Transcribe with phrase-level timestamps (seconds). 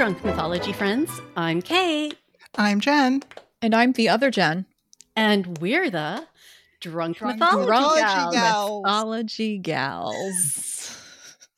[0.00, 1.20] Drunk Mythology friends.
[1.36, 2.16] I'm Kate.
[2.56, 3.22] I'm Jen.
[3.60, 4.64] And I'm the other Jen.
[5.14, 6.26] And we're the
[6.80, 8.34] Drunk, Drunk Mythology, Mythology Gals.
[8.34, 8.82] Gals.
[8.82, 10.98] Mythology gals.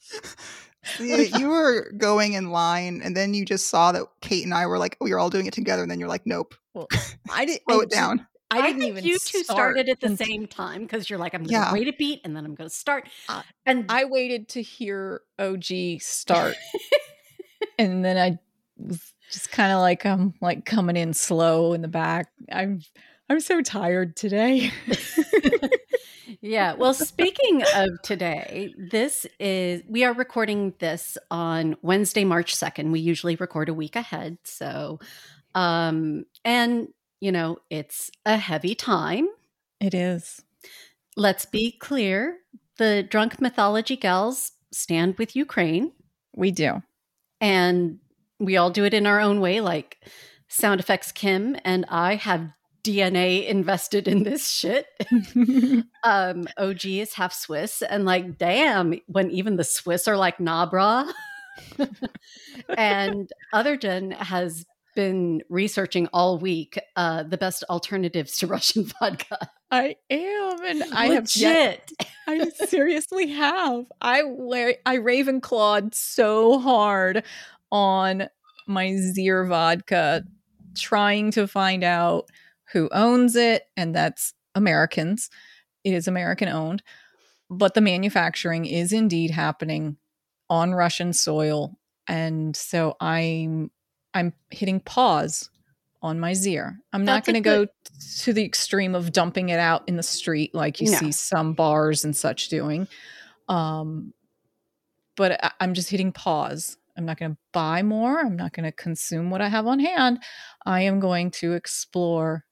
[0.96, 4.66] See, you were going in line, and then you just saw that Kate and I
[4.66, 6.56] were like, oh, we were all doing it together, and then you're like, nope,
[7.32, 8.26] I didn't slow I it down.
[8.50, 9.04] I I didn't think even.
[9.04, 11.72] you two start started at the same time because you're like, I'm going to Yeah.
[11.72, 13.08] wait a beat and then I'm going to start.
[13.28, 16.56] Uh, and I waited to hear OG start,
[17.78, 18.38] and then I
[18.76, 22.28] was just kind of like I'm like coming in slow in the back.
[22.50, 22.80] I'm
[23.32, 24.70] I'm so tired today.
[26.42, 26.74] yeah.
[26.74, 32.90] Well, speaking of today, this is, we are recording this on Wednesday, March 2nd.
[32.90, 34.36] We usually record a week ahead.
[34.44, 35.00] So,
[35.54, 36.88] um, and,
[37.20, 39.28] you know, it's a heavy time.
[39.80, 40.42] It is.
[41.16, 42.36] Let's be clear
[42.76, 45.92] the Drunk Mythology Gals stand with Ukraine,
[46.34, 46.82] We do.
[47.42, 47.98] And
[48.38, 49.60] we all do it in our own way.
[49.60, 49.98] Like
[50.48, 52.48] Sound Effects Kim and I have
[52.84, 54.86] DNA invested in this shit.
[56.04, 60.68] um OG is half Swiss and like damn when even the Swiss are like nah
[60.68, 61.10] brah.
[62.76, 69.48] and other Jen has been researching all week uh the best alternatives to Russian vodka.
[69.72, 71.90] I am, and I have yet
[72.28, 73.86] I seriously have.
[74.02, 77.24] I wear I Ravenclawed so hard
[77.72, 78.28] on
[78.66, 80.24] my Zyr vodka,
[80.76, 82.28] trying to find out
[82.72, 85.30] who owns it, and that's Americans.
[85.84, 86.82] It is American owned,
[87.48, 89.96] but the manufacturing is indeed happening
[90.50, 93.70] on Russian soil, and so I'm
[94.12, 95.48] I'm hitting pause
[96.02, 96.76] on my Zyr.
[96.92, 97.66] I'm not That's a going to go
[98.22, 100.98] to the extreme of dumping it out in the street like you No.
[100.98, 102.88] see some bars and such doing.
[103.48, 104.12] Um,
[105.16, 106.76] but I, I'm just hitting pause.
[106.96, 108.18] I'm not going to buy more.
[108.20, 110.22] I'm not going to consume what I have on hand.
[110.66, 112.44] I am going to explore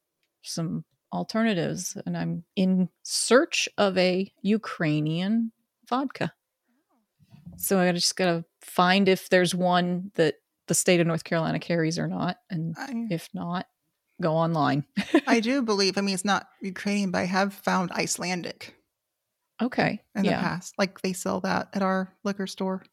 [0.42, 5.52] some alternatives, and I'm in search of a Ukrainian
[5.88, 6.32] vodka.
[7.56, 10.36] So I just got to find if there's one that
[10.70, 13.66] the state of North Carolina carries or not, and I, if not,
[14.22, 14.84] go online.
[15.26, 18.76] I do believe, I mean, it's not Ukrainian, but I have found Icelandic
[19.60, 20.00] okay.
[20.14, 20.40] in the yeah.
[20.40, 20.74] past.
[20.78, 22.84] Like they sell that at our liquor store.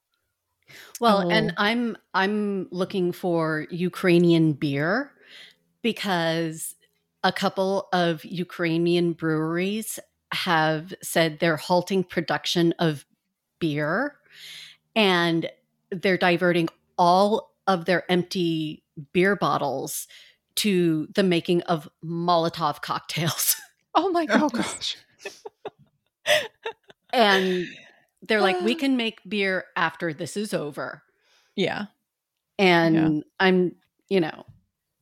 [1.00, 1.30] Well, oh.
[1.30, 1.54] and Oh.
[1.60, 5.12] I'm I'm looking for Ukrainian beer
[5.84, 6.74] because
[7.24, 10.00] a couple of Ukrainian breweries
[10.34, 13.06] have said they're halting production of
[13.60, 14.16] beer
[14.96, 15.48] and
[15.92, 18.84] they're diverting all of their empty
[19.14, 20.08] beer bottles
[20.56, 23.56] to the making of Molotov cocktails.
[24.00, 24.44] Oh my god.
[24.44, 24.96] Oh, gosh.
[27.12, 27.66] and
[28.22, 31.02] they're like, we can make beer after this is over.
[31.56, 31.86] Yeah.
[32.60, 33.76] And I'm,
[34.08, 34.46] you know,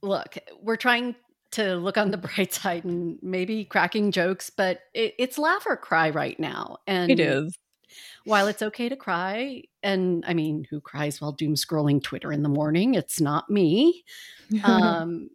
[0.01, 1.15] look, we're trying
[1.51, 5.75] to look on the bright side and maybe cracking jokes, but it, it's laugh or
[5.75, 6.77] cry right now.
[6.87, 7.53] And It is.
[8.23, 12.43] While it's okay to cry, and I mean, who cries while doom scrolling Twitter in
[12.43, 12.95] the morning?
[12.95, 14.03] It's not me.
[14.63, 15.29] Um,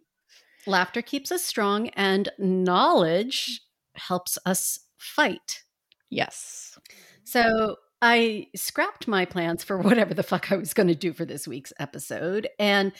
[0.65, 3.61] laughter keeps us strong, and knowledge
[3.95, 5.63] helps us fight.
[6.09, 6.77] yes.
[7.23, 11.25] So I scrapped my plans for whatever the fuck I was going to do for
[11.25, 12.91] this week's episode and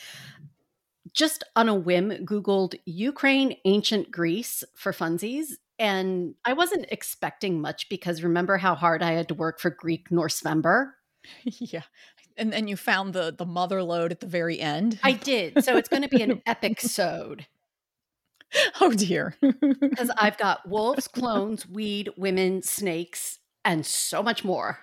[1.14, 5.54] just on a whim Googled Ukraine, ancient Greece for funsies.
[5.82, 10.10] And I wasn't expecting much because remember how hard I had to work for Greek
[10.10, 10.92] Norsemember?
[11.44, 11.82] yeah.
[12.38, 15.00] And then you found the the mother lode at the very end.
[15.04, 15.64] I did.
[15.64, 17.48] So it's going to be an epic sode
[18.80, 19.36] oh dear.
[19.42, 24.80] because I've got wolves, clones, weed, women, snakes, and so much more.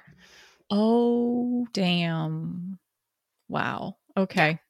[0.70, 2.78] oh damn.
[3.48, 3.96] Wow.
[4.16, 4.60] Okay.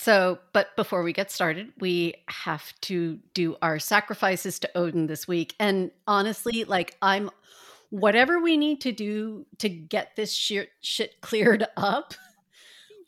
[0.00, 5.28] So, but before we get started, we have to do our sacrifices to Odin this
[5.28, 5.54] week.
[5.60, 7.30] And honestly, like I'm
[7.90, 12.14] whatever we need to do to get this shit, shit cleared up,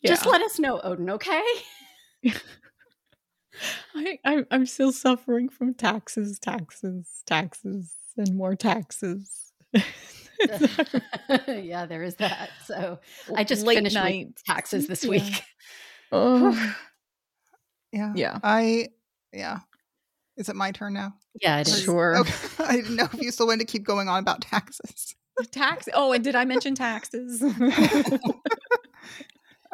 [0.05, 1.43] just let us know, Odin, okay?
[3.95, 9.51] I, I I'm still suffering from taxes, taxes, taxes, and more taxes.
[11.47, 12.51] yeah, there is that.
[12.67, 12.99] So
[13.35, 15.09] I just Late finished night my taxes this Yeah.
[15.09, 15.43] week.
[16.13, 16.75] Oh,
[17.91, 18.13] Yeah.
[18.15, 18.39] yeah.
[18.43, 18.87] I,
[19.31, 19.59] yeah.
[20.37, 21.13] Is it my turn now?
[21.41, 21.83] Yeah, it is.
[21.83, 22.17] Sure.
[22.17, 22.33] Okay.
[22.63, 25.15] I didn't know if you still wanted to keep going on about taxes.
[25.51, 25.87] Tax.
[25.93, 27.43] Oh, and did I mention taxes?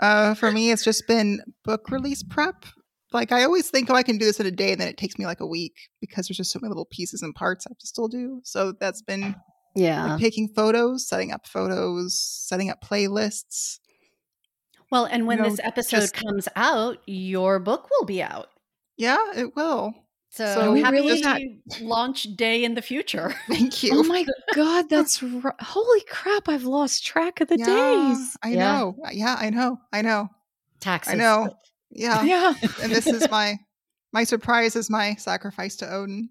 [0.02, 2.66] Uh, for me, it's just been book release prep.
[3.12, 4.98] Like I always think, oh, I can do this in a day, and then it
[4.98, 7.72] takes me like a week because there's just so many little pieces and parts I
[7.72, 8.40] have to still do.
[8.46, 9.36] So that's been
[9.76, 10.06] Yeah.
[10.14, 13.80] like taking photos, setting up photos, setting up playlists.
[14.92, 18.50] Well, and when You know, this episode just- comes out, your book will be out.
[18.98, 19.94] Yeah, it will.
[20.32, 21.42] So, So happy really got-
[21.82, 23.34] launch day in the future.
[23.48, 23.92] Thank oh you.
[24.00, 26.48] Oh my god, that's ri- holy crap!
[26.50, 28.38] I've lost track of the yeah, days.
[28.44, 28.58] I Yeah.
[28.80, 28.96] know.
[29.12, 29.80] Yeah, I know.
[29.92, 30.30] I know.
[30.80, 31.14] Taxes.
[31.14, 31.56] I know.
[31.92, 32.24] Yeah.
[32.24, 32.54] Yeah,
[32.84, 33.58] and this is my
[34.14, 36.30] my surprise is my sacrifice to Odin.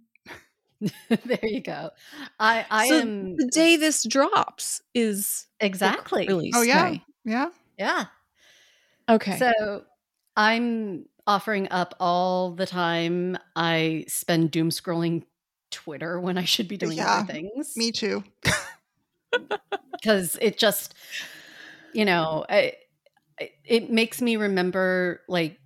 [1.08, 1.90] there you go.
[2.38, 6.28] I I So am the day this drops is exactly.
[6.28, 6.54] release.
[6.56, 6.90] Oh yeah.
[6.90, 7.02] day.
[7.24, 7.48] Yeah.
[7.78, 8.04] Yeah.
[9.08, 9.38] Okay.
[9.38, 9.84] So
[10.36, 15.24] I'm offering up all the time I spend doom scrolling
[15.70, 17.76] Twitter when I should be doing Yeah, other things.
[17.76, 18.24] Me too.
[19.92, 20.94] because it just
[21.94, 22.74] you know I,
[23.64, 25.58] it makes me remember like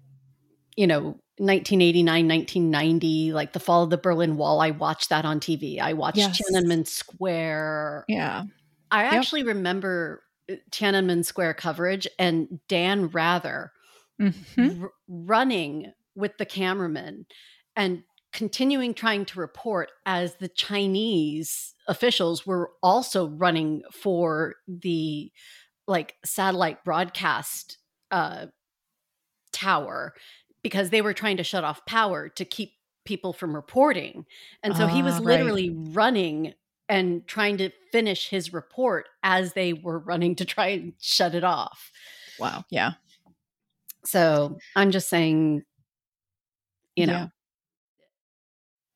[0.76, 5.40] you know 1989 1990 like the fall of the berlin wall i watched that on
[5.40, 6.40] tv i watched Yes.
[6.42, 8.44] tiananmen square yeah.
[8.90, 9.14] i Yep.
[9.14, 10.22] actually remember
[10.70, 13.72] tiananmen square coverage and dan rather
[14.20, 14.76] Mhm.
[14.82, 17.26] r- running with the cameraman
[17.76, 25.32] and continuing trying to report as the Chinese officials were also running for the
[25.86, 27.78] like satellite broadcast
[28.10, 28.46] uh,
[29.52, 30.14] tower
[30.62, 32.72] because they were trying to shut off power to keep
[33.04, 34.24] people from reporting.
[34.62, 35.28] And so he was Ah, right.
[35.28, 36.54] literally running
[36.92, 41.42] and trying to finish his report as they were running to try and shut it
[41.42, 41.90] off.
[42.38, 42.64] Wow.
[42.68, 42.92] Yeah.
[44.04, 45.62] So I'm just saying,
[46.94, 47.30] you know,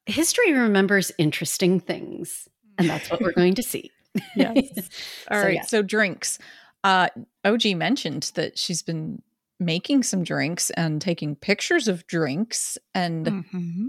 [0.04, 3.90] history remembers interesting things, and that's what we're going to see.
[4.34, 4.52] Yeah.
[4.54, 4.90] Yes.
[5.30, 5.54] All So, right.
[5.54, 5.62] yeah.
[5.62, 6.38] So drinks.
[6.84, 7.08] Uh,
[7.44, 9.22] OG mentioned that she's been
[9.58, 13.86] making some drinks and taking pictures of drinks, and Mhm.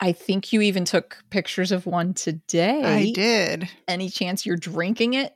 [0.00, 2.82] I think you even took pictures of one today.
[2.84, 3.68] I did.
[3.88, 5.34] Any chance you're drinking it?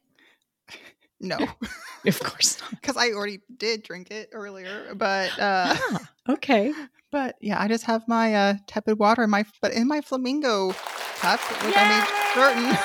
[1.21, 1.49] No,
[2.07, 2.71] Of course not.
[2.81, 4.95] because I already did drink it earlier.
[4.95, 6.73] But uh, Ah, okay.
[7.11, 10.71] but yeah, I just have my uh, tepid water in my but in my flamingo
[11.17, 12.07] cup, which I made
[12.41, 12.79] certain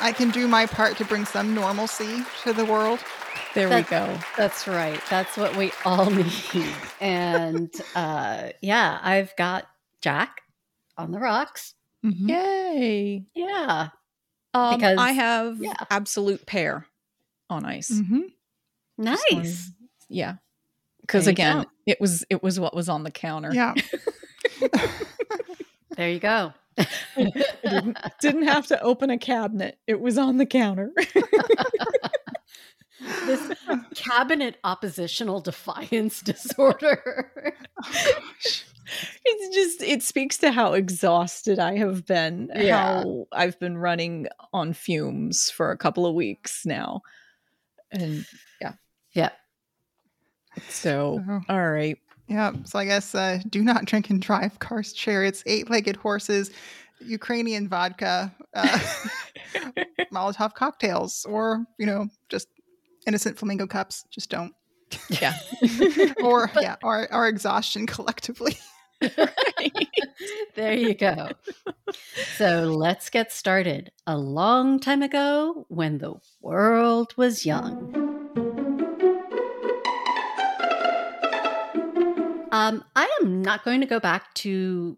[0.00, 3.00] I can do my part to bring some normalcy to the world.
[3.54, 4.18] There That- we go.
[4.36, 5.00] That's right.
[5.08, 6.34] That's what we all need.
[7.00, 9.66] And uh, yeah, I've got
[10.00, 10.42] Jack
[10.98, 11.74] on the rocks.
[12.04, 12.28] Mhm.
[12.28, 13.24] Yay.
[13.34, 13.88] Yeah.
[14.52, 15.72] Um, Because- I have yeah.
[15.90, 16.86] Absolut pear
[17.48, 17.90] on ice.
[17.90, 18.20] Mm-hmm.
[18.98, 19.30] Nice.
[19.32, 20.34] One- Yeah.
[21.00, 21.68] Because again, go.
[21.86, 23.52] it was it was what was on the counter.
[23.52, 23.74] Yeah.
[25.96, 26.52] There you go.
[27.16, 29.78] didn't, didn't have to open a cabinet.
[29.86, 30.90] It was on the counter.
[33.26, 33.52] This
[33.94, 37.30] cabinet oppositional defiance disorder.
[37.84, 38.20] Oh,
[39.24, 42.50] it's just it speaks to how exhausted I have been.
[42.54, 43.02] Yeah.
[43.02, 47.02] How I've been running on fumes for a couple of weeks now.
[47.90, 48.26] And
[48.60, 48.72] yeah.
[49.12, 49.30] Yeah.
[50.68, 51.40] So Oh.
[51.48, 51.98] all right.
[52.28, 52.52] Yeah.
[52.64, 56.50] So I guess uh, do not drink and drive cars, chariots, eight-legged horses,
[57.00, 58.78] Ukrainian vodka, uh,
[60.12, 62.48] Molotov cocktails, or you know, just
[63.06, 64.04] innocent flamingo cups.
[64.10, 64.54] Just don't.
[65.08, 65.34] Yeah.
[66.22, 68.56] Or yeah, our our exhaustion collectively.
[70.54, 71.28] there you go.
[72.36, 73.90] So let's get started.
[74.06, 77.92] A long time ago, when the world was young.
[82.52, 84.96] Um, I am not going to go back to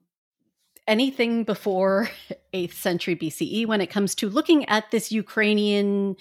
[0.87, 2.11] anything before
[2.55, 6.17] 8th century BCE when it comes to looking at this Ukrainian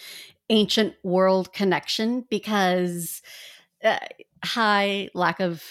[0.49, 3.21] ancient world connection because
[3.83, 3.97] uh,
[4.43, 5.63] high lack of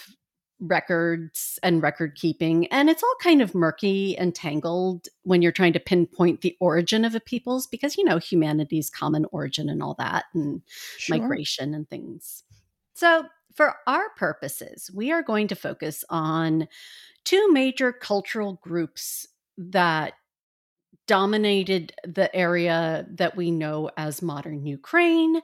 [0.61, 5.73] records and record keeping and it's all kind of murky and tangled when you're trying
[5.73, 9.95] to pinpoint the origin of a people's because you know humanity's common origin and all
[9.95, 10.63] that and
[10.97, 11.19] Sure.
[11.19, 12.45] migration and things.
[12.95, 16.67] So, for our purposes, we are going to focus on
[17.25, 20.15] two major cultural groups that
[21.07, 25.41] dominated the area that we know as modern Ukraine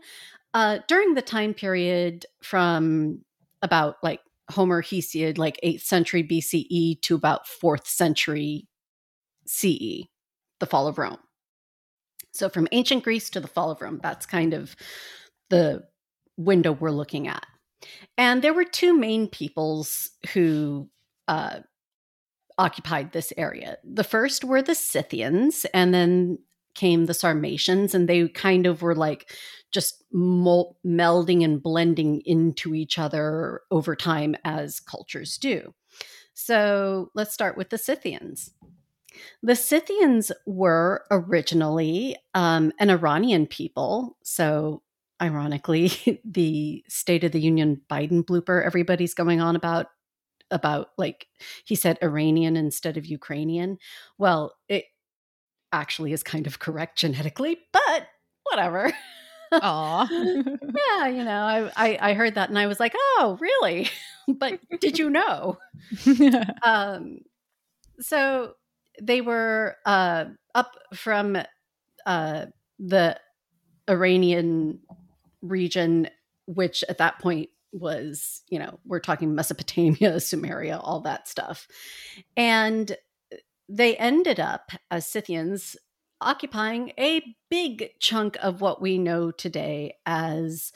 [0.55, 3.21] uh, during the time period from
[3.63, 8.67] about like Homer Hesiod, like 8th century BCE to about 4th century
[9.47, 10.09] CE,
[10.59, 11.19] the fall of Rome.
[12.33, 14.77] So from ancient Greece to the fall of Rome, that's kind of
[15.51, 15.85] the
[16.37, 17.45] window we're looking at.
[18.17, 20.89] And there were two main peoples who
[21.29, 21.61] uh,
[22.61, 23.79] occupied this area.
[23.83, 26.39] The first were the Scythians, and then
[26.75, 29.33] came the Sarmatians, and they kind of were like
[29.73, 35.75] just mol- melding and blending into each other over time as cultures do.
[36.35, 38.53] So let's start with the Scythians.
[39.43, 44.17] The Scythians were originally um, an Iranian people.
[44.23, 44.83] So
[45.21, 49.87] ironically, the State of the Union Biden blooper everybody's going on about
[50.51, 51.27] about like
[51.65, 53.79] he said Iranian instead of Ukrainian.
[54.19, 54.85] Well, it
[55.73, 58.09] actually is kind of correct genetically, but
[58.45, 58.93] whatever.
[59.53, 60.09] Aw.
[60.11, 63.89] yeah, you know, I, I I heard that and I was like, oh, really?
[64.29, 65.59] but did you know?
[66.63, 67.19] um,
[68.01, 68.55] so
[69.01, 71.37] they were uh, up from
[72.07, 72.47] uh,
[72.79, 73.19] the
[73.89, 74.81] Iranian
[75.43, 76.09] region,
[76.47, 81.67] which at that point was, you know, we're talking Mesopotamia, Sumeria, all that stuff.
[82.37, 82.93] And
[83.33, 83.37] uh,
[83.69, 85.77] they ended up as Scythians
[86.21, 90.73] occupying a big chunk of what we know today as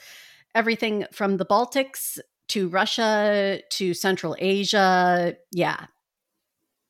[0.55, 2.17] everything from the Baltics
[2.49, 5.35] to Russia to Central Asia.
[5.51, 5.85] Yeah,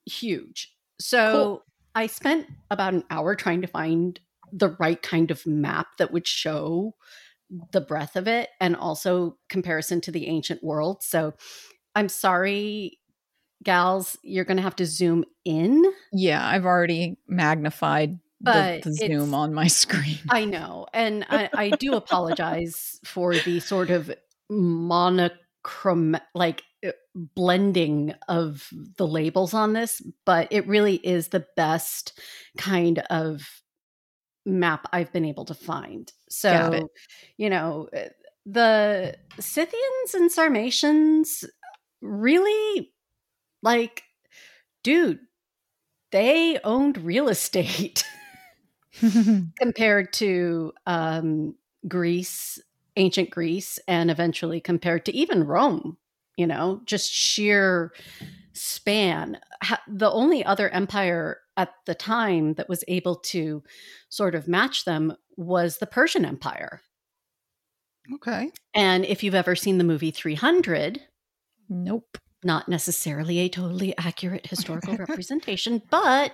[0.05, 0.73] huge.
[0.99, 1.65] So cool.
[1.95, 4.19] I spent about an hour trying to find
[4.51, 6.95] the right kind of map that would show
[7.71, 11.03] the breadth of it and also comparison to the ancient world.
[11.03, 11.33] So
[11.93, 12.99] I'm sorry,
[13.63, 15.83] gals, you're going to have to zoom in.
[16.11, 20.19] Yeah, I've already magnified but the, the zoom on my screen.
[20.29, 20.87] I know.
[20.93, 24.13] And I, I do apologize for the sort of
[24.49, 32.19] monochrome, like uh, blending of the labels on this, but it really is the best
[32.57, 33.61] kind of
[34.45, 36.11] map I've been able to find.
[36.29, 36.89] So,
[37.37, 38.09] you know, uh,
[38.45, 41.45] the Scythians and Sarmatians
[42.01, 42.91] really
[43.63, 44.03] like,
[44.83, 45.19] dude,
[46.11, 48.05] they owned real estate
[49.59, 51.55] compared to um,
[51.87, 52.59] Greece,
[52.95, 55.97] ancient Greece, and eventually compared to even Rome,
[56.37, 57.91] you know, just sheer
[58.53, 59.39] span.
[59.87, 63.63] The only other empire at the time that was able to
[64.09, 66.81] sort of match them was the Persian Empire.
[68.15, 68.51] Okay.
[68.73, 71.01] And if you've ever seen the movie 300,
[71.69, 72.17] nope.
[72.43, 76.31] Not necessarily a totally accurate historical representation, but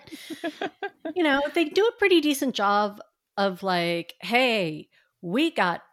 [1.16, 3.00] you know, they do a pretty decent job
[3.38, 4.90] of like, hey,
[5.22, 5.84] we got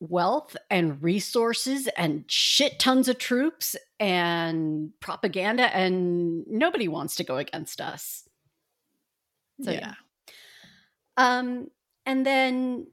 [0.00, 7.36] wealth and resources and shit tons of troops and propaganda and nobody wants to go
[7.36, 8.25] against us.
[9.62, 9.94] So yeah.
[10.28, 10.38] yeah.
[11.16, 11.68] Um,
[12.04, 12.86] and then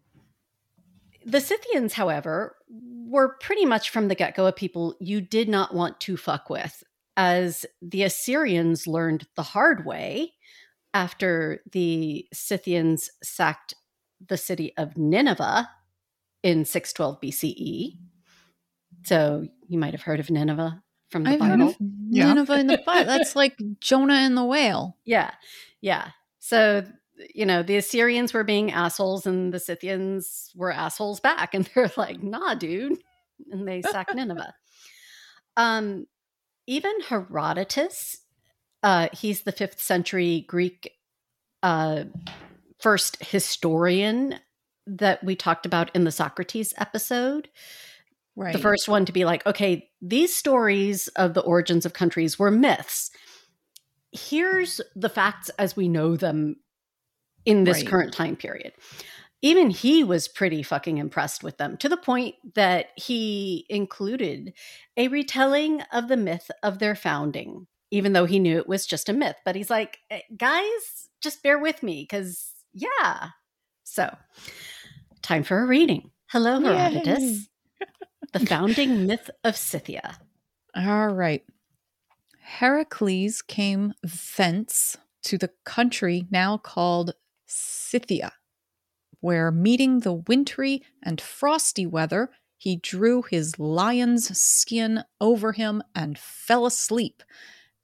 [1.25, 5.74] the Scythians, however, were pretty much from the get go a people you did not
[5.74, 6.84] want to fuck with,
[7.15, 10.34] as the Assyrians learned the hard way
[10.93, 13.75] after the Scythians sacked
[14.27, 15.70] the city of Nineveh
[16.43, 17.98] in 612 BCE.
[19.05, 21.75] So you might have heard of Nineveh from the I've Bible.
[21.79, 23.05] Nineveh in the Bible.
[23.05, 24.98] That's like Jonah and the whale.
[25.05, 25.32] Yeah.
[25.82, 26.10] Yeah.
[26.46, 26.84] So,
[27.34, 31.54] you know, the Assyrians were being assholes and the Scythians were assholes back.
[31.54, 32.98] And they're like, nah, dude.
[33.50, 34.54] And they sacked Nineveh.
[35.56, 36.06] Um,
[36.68, 38.18] even Herodotus,
[38.84, 40.92] uh, he's the fifth century Greek
[41.62, 42.04] uh,
[42.78, 44.36] first historian
[44.86, 47.48] that we talked about in the Socrates episode.
[48.36, 48.52] Right.
[48.52, 52.52] The first one to be like, okay, these stories of the origins of countries were
[52.52, 53.12] myths
[54.13, 56.55] here's the facts as we know them
[57.46, 57.88] in this right.
[57.88, 58.74] current time period.
[59.41, 64.53] Even he was pretty fucking impressed with them to the point that he included
[64.96, 69.10] a retelling of the myth of their founding, even though he knew it was just
[69.10, 69.36] a myth.
[69.43, 73.29] But he's like, eh, guys, just bear with me because, yeah.
[73.84, 74.15] So,
[75.22, 76.12] time for a reading.
[76.27, 77.50] Hello, Herodotus.
[78.32, 80.17] the founding myth of Scythia.
[80.74, 81.43] All right.
[82.44, 87.14] Heracles came thence to the country now called
[87.46, 88.34] Scythia,
[89.22, 96.20] where meeting the wintry and frosty weather, he drew his lion's skin over him and
[96.20, 97.24] fell asleep.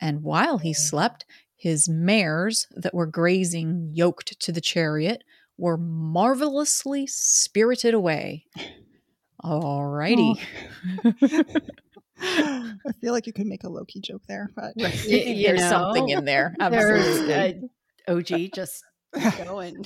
[0.01, 0.77] And while he hmm.
[0.77, 1.25] slept,
[1.55, 5.23] his mares that were grazing yoked to the chariot
[5.57, 8.45] were marvelously spirited away.
[9.41, 10.35] All righty.
[11.05, 11.13] Oh.
[12.21, 15.05] I feel like you could make a Loki joke there, but right.
[15.05, 16.55] you, you there's know, something in there.
[16.59, 17.69] Absolutely.
[18.07, 18.83] Uh, OG just
[19.43, 19.85] going.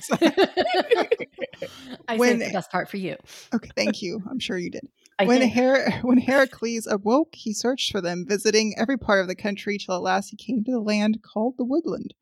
[2.08, 3.16] I when, the best part for you.
[3.54, 4.22] Okay, thank you.
[4.30, 4.88] I'm sure you did.
[5.20, 5.48] I when.
[5.48, 9.96] Her- when Heracles awoke, he searched for them, visiting every part of the country till
[9.96, 12.13] at last he came to the land called the Woodland.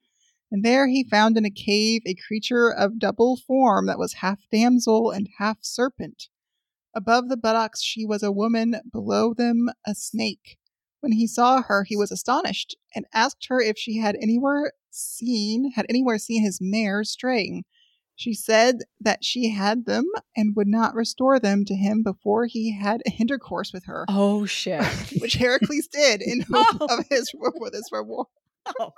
[0.51, 4.39] And there he found in a cave a creature of double form that was half
[4.51, 6.27] damsel and half serpent.
[6.93, 10.57] Above the buttocks she was a woman, below them a snake.
[10.99, 15.71] When he saw her, he was astonished, and asked her if she had anywhere seen
[15.71, 17.63] had anywhere seen his mare straying.
[18.17, 20.05] She said that she had them
[20.37, 24.83] and would not restore them to him before he had intercourse with her, Oh shit.
[25.21, 26.97] which Heracles did in hope Oh.
[26.99, 28.27] of his with his reward.
[28.79, 28.91] Oh.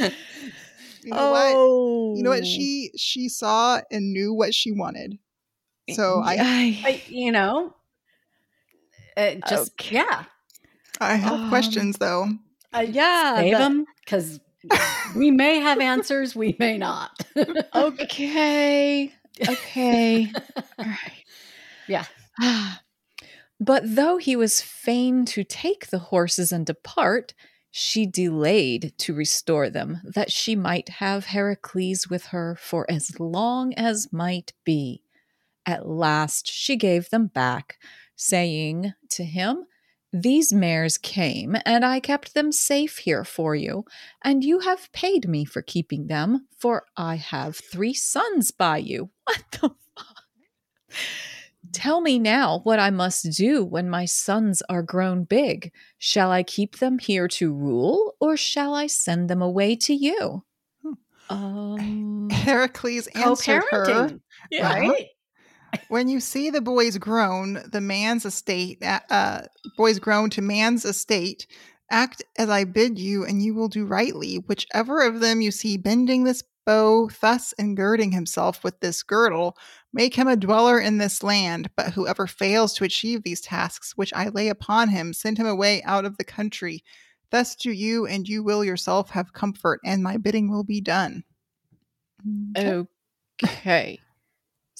[1.02, 1.52] You know what?
[1.56, 2.14] oh.
[2.16, 2.44] You know what?
[2.46, 5.18] She she saw and knew what she wanted.
[5.94, 7.74] So I I, you know,
[9.16, 9.96] uh, just Okay.
[9.96, 10.24] yeah,
[11.00, 12.28] I have Um, questions though.
[12.74, 13.36] uh, yeah.
[13.36, 14.40] save them because
[15.16, 17.10] we may have answers, we may not.
[17.74, 19.12] okay.
[19.48, 20.32] Okay.
[20.78, 21.24] All right.
[21.88, 22.04] Yeah.
[23.60, 27.34] but though he was fain to take the horses and depart,
[27.70, 33.72] she delayed to restore them, that she might have Heracles with her for as long
[33.74, 35.02] as might be.
[35.66, 37.78] At last she gave them back,
[38.16, 39.66] saying to him,
[40.12, 43.84] These mares came, and I kept them safe here for you,
[44.22, 49.10] and you have paid me for keeping them, for I have three sons by you.
[49.24, 49.58] What the
[49.96, 50.24] fuck?
[51.72, 55.72] Tell me now what I must do when my sons are grown big.
[55.98, 60.42] Shall I keep them here to rule, or shall I send them away to you?
[61.28, 64.10] Um, Heracles answered her,
[64.50, 64.72] Yeah.
[64.72, 65.06] right?
[65.88, 69.42] "When you see the boys grown, the man's estate, uh, uh,
[69.76, 71.46] boys grown to man's estate,
[71.90, 74.36] act as I bid you, and you will do rightly.
[74.36, 79.56] Whichever of them you see bending this bow thus and girding himself with this girdle,
[79.92, 81.70] make him a dweller in this land.
[81.76, 85.82] But whoever fails to achieve these tasks which I lay upon him, send him away
[85.82, 86.84] out of the country.
[87.30, 91.24] Thus do you, and you will yourself have comfort, and my bidding will be done."
[93.42, 94.00] okay.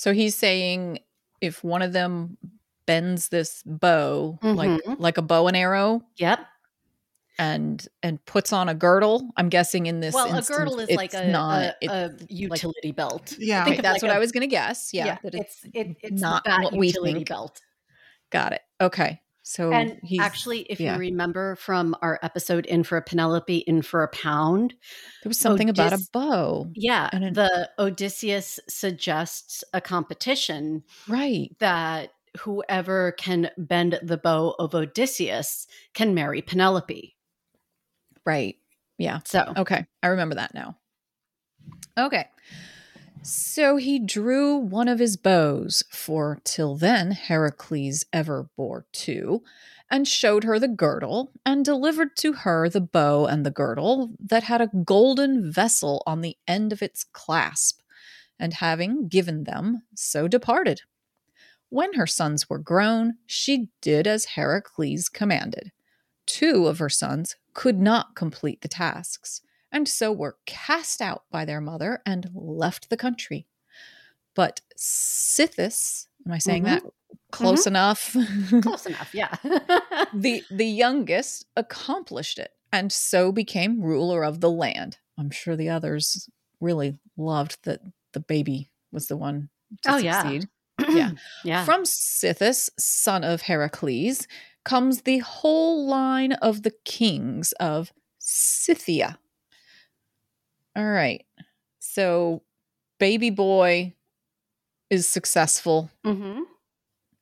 [0.01, 1.01] So he's saying
[1.43, 2.39] if one of them
[2.87, 4.97] bends this bow like Mhm.
[4.99, 6.41] like a bow and arrow Yep.
[7.39, 10.97] and and puts on a girdle, I'm guessing in this well, a girdle is it's
[10.97, 13.35] like a, not a, it- a utility belt.
[13.39, 13.67] Yeah.
[13.67, 14.95] Think that's like what a- I was going to guess.
[14.95, 17.29] Yeah, that it's it, it's not that what we utility think.
[17.29, 17.61] belt.
[18.31, 18.63] got it.
[18.81, 19.21] Okay.
[19.43, 20.93] So and actually, if yeah.
[20.95, 24.75] you remember from our episode "In for a Penelope, In for a Pound,"
[25.23, 26.69] there was something about a bow.
[26.75, 31.57] yeah, And it- the Odysseus suggests a competition Right.
[31.59, 37.17] that whoever can bend the bow of Odysseus can marry Penelope.
[38.25, 38.57] Right.
[38.99, 39.21] Yeah.
[39.25, 39.85] So, Okay.
[40.03, 40.77] I remember that now.
[41.99, 42.27] Okay.
[43.23, 49.43] So he drew one of his bows, for till then Heracles ever bore two,
[49.91, 54.45] and showed her the girdle, and delivered to her the bow and the girdle that
[54.45, 57.81] had a golden vessel on the end of its clasp,
[58.39, 60.81] and having given them, so departed.
[61.69, 65.73] When her sons were grown, she did as Heracles commanded.
[66.25, 71.45] Two of her sons could not complete the tasks, and so were cast out by
[71.45, 73.47] their mother and left the country.
[74.35, 76.67] But Sithis, am I saying Mhm.
[76.67, 76.83] that
[77.33, 78.15] close enough?
[78.63, 79.15] close enough.
[79.15, 79.35] Yeah.
[80.15, 84.99] the the youngest accomplished it and so became ruler of the land.
[85.19, 86.29] I'm sure the others
[86.61, 87.81] really loved that
[88.13, 89.51] the baby was the one
[89.83, 90.41] to Oh, yeah.
[90.89, 91.11] Yeah.
[91.45, 91.65] yeah.
[91.65, 94.27] From Sithis, son of Heracles,
[94.65, 99.19] comes the whole line of the kings of Scythia.
[100.77, 101.25] All right.
[101.81, 102.43] So,
[102.99, 103.95] baby boy
[104.91, 105.91] is successful.
[106.05, 106.43] Mhm.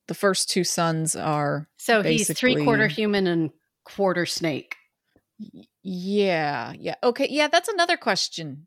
[0.07, 3.51] The first two sons are, So he's three quarter human and
[3.85, 4.77] quarter snake.
[5.83, 6.95] yeah, yeah.
[7.03, 7.29] Okay.
[7.31, 8.67] Yeah, that's another question.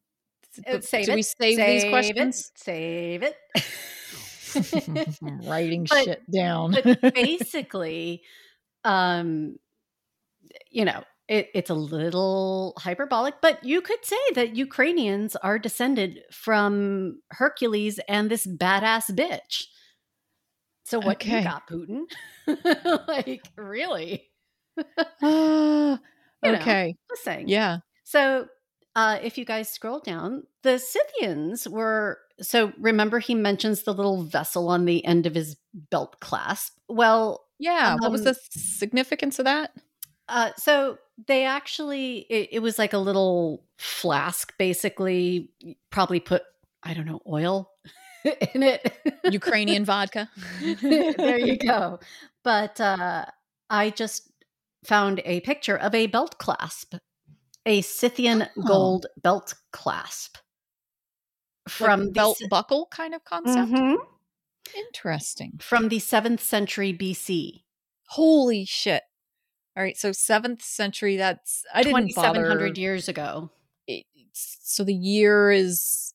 [0.67, 2.51] Uh, save do it, we save, these questions?
[2.55, 3.37] It, save it.
[5.47, 6.71] Writing But- shit down.
[6.83, 8.21] but basically,
[8.83, 9.57] um,
[10.69, 16.19] you know, it, it's a little hyperbolic, but you could say that Ukrainians are descended
[16.31, 19.65] from Hercules and this badass bitch.
[20.85, 21.37] So what Okay.
[21.37, 22.03] you got, Putin?
[23.07, 24.29] like, really?
[25.21, 25.99] Ah,
[26.43, 26.57] You know.
[26.59, 26.95] okay.
[27.09, 27.47] Just saying.
[27.49, 27.77] Yeah.
[28.03, 28.47] So,
[28.95, 32.17] uh, if you guys scroll down, the Scythians were.
[32.41, 35.55] So, remember, he mentions the little vessel on the end of his
[35.91, 36.73] belt clasp.
[36.89, 37.95] Well, Yeah.
[37.99, 39.71] what was Um, the significance of that?
[40.31, 45.51] Uh, so they actually, it, it was like a little flask, basically,
[45.91, 46.41] probably put,
[46.83, 47.69] I don't know, oil
[48.55, 48.91] in it.
[49.25, 50.29] Ukrainian vodka.
[50.81, 51.99] there you go.
[52.43, 53.25] But uh,
[53.69, 54.31] I just
[54.83, 56.95] found a picture of a belt clasp,
[57.65, 58.61] a Scythian Oh.
[58.63, 60.37] gold belt clasp
[61.69, 63.71] From like belt se- buckle kind of concept.
[63.71, 63.97] Mhm.
[64.75, 65.59] Interesting.
[65.59, 67.63] from the seventh century BC.
[68.07, 69.03] Holy shit.
[69.77, 71.15] All right, so seventh century.
[71.17, 72.47] That's I didn't bother.
[72.47, 73.49] hundred years ago.
[73.87, 76.13] it- so the year is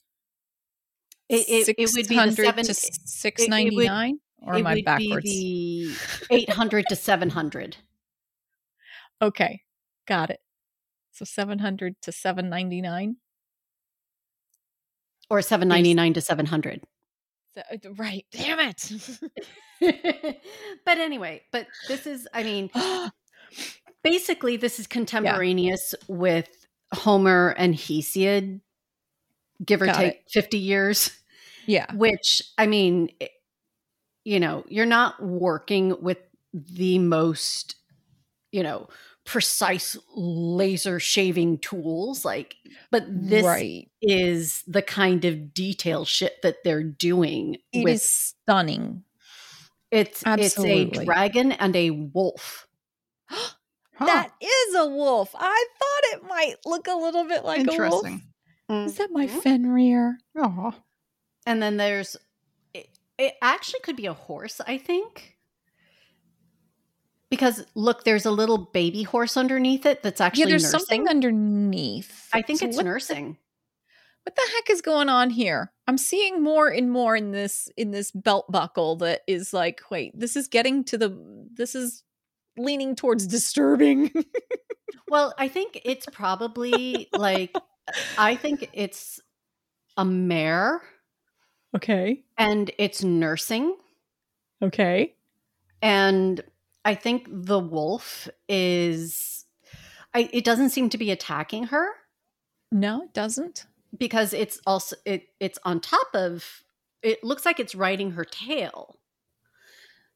[1.29, 2.65] It, it, it would be the 600 seven.
[2.65, 5.27] to it- it 699 or am I backwards?
[6.31, 7.77] eight hundred to seven hundred.
[9.23, 9.63] Okay.
[10.07, 10.41] Got it.
[11.13, 13.17] So 700 to 799.
[15.31, 16.83] or 799 to 700
[17.57, 17.63] uh,
[17.97, 18.27] right.
[18.31, 18.91] Damn it.
[20.85, 22.71] but anyway but this is i mean
[24.03, 26.49] basically this is contemporaneous with
[26.93, 28.61] homer and hesiod
[29.65, 31.11] give or Got take 50 years
[31.67, 31.93] yeah.
[31.95, 33.11] which i mean
[34.25, 36.19] you know you're not working with
[36.53, 37.77] the most
[38.53, 38.89] you know
[39.25, 42.55] precise laser shaving tools like
[42.93, 43.91] but this right.
[44.01, 49.03] is the kind of detail shit that they're doing It with is stunning.
[49.91, 52.66] it's it's a dragon and a wolf
[53.99, 54.05] Huh.
[54.05, 55.31] That is a wolf.
[55.35, 57.73] I thought it might look a little bit like a wolf.
[57.73, 58.23] Interesting.
[58.71, 59.27] Mm, is that my.
[59.27, 60.19] Fenrir?
[60.37, 60.75] Oh,
[61.47, 62.17] and then there's
[62.75, 65.39] it, it actually could be a horse i think
[67.31, 71.09] because look there's a little baby horse underneath it that's actually yeah, there's nursing something
[71.09, 72.29] underneath.
[72.33, 73.39] i think So it's what, nursing
[74.25, 75.73] What the heck is going on here?
[75.87, 80.19] I'm seeing more and more in this in this belt buckle that is like, wait,
[80.19, 81.17] this is getting to the
[81.55, 82.03] this is
[82.57, 84.11] leaning towards disturbing.
[85.09, 87.55] well i think it's probably like
[88.19, 89.21] i think it's
[89.97, 90.83] a mare
[91.75, 92.25] okay.
[92.39, 93.77] and it's nursing
[94.63, 95.15] Okay.
[95.83, 96.43] and
[96.85, 99.45] i think the wolf is
[100.15, 101.87] I, it doesn't seem to be attacking her
[102.73, 103.67] No, it doesn't.
[103.97, 106.65] because it's also it it's on top of
[107.03, 108.99] it looks like it's riding her tail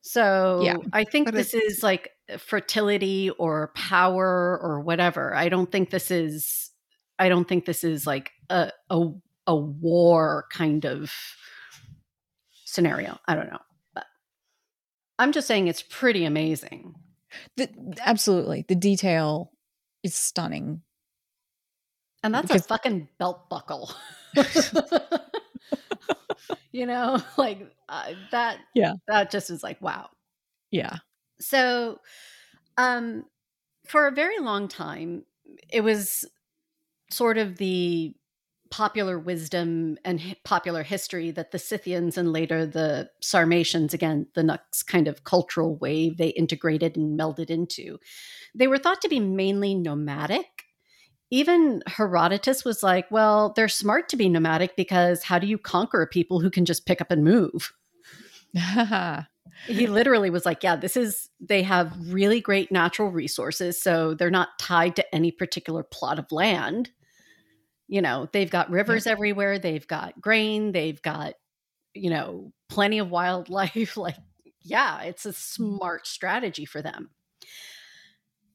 [0.02, 0.76] so Yeah.
[0.92, 6.70] i think this is like fertility or power or whatever i don't think this is
[7.18, 9.08] i don't think this is like a a,
[9.46, 11.12] a war kind of
[12.64, 13.58] scenario i don't know
[13.94, 14.06] but
[15.18, 16.94] i'm just saying it's pretty amazing
[17.56, 17.68] The,
[18.04, 18.64] absolutely.
[18.66, 19.52] The detail
[20.02, 20.82] is stunning.
[22.24, 23.92] And that's Because- a fucking belt buckle.
[26.72, 28.58] you know, like uh, that.
[28.74, 28.94] Yeah.
[29.08, 30.08] That just is like, wow.
[30.70, 30.98] Yeah.
[31.40, 32.00] So,
[32.76, 33.24] um,
[33.86, 35.24] for a very long time,
[35.72, 36.24] it was
[37.10, 38.14] sort of the
[38.70, 44.44] popular wisdom and hi- popular history that the Scythians and later the Sarmatians, again, the
[44.44, 47.98] next kind of cultural wave they integrated and melded into,
[48.54, 50.59] they were thought to be mainly nomadic.
[51.30, 56.06] Even Herodotus was like, well, they're smart to be nomadic because how do you conquer
[56.06, 57.72] people who can just pick up and move?
[59.66, 63.80] he literally was like, yeah, this is, they have really great natural resources.
[63.80, 66.90] So they're not tied to any particular plot of land.
[67.86, 71.34] You know, they've got rivers everywhere, they've got grain, they've got,
[71.94, 73.96] you know, plenty of wildlife.
[73.96, 74.16] like,
[74.62, 75.74] yeah, it's a mm-hmm.
[75.74, 77.10] smart strategy for them.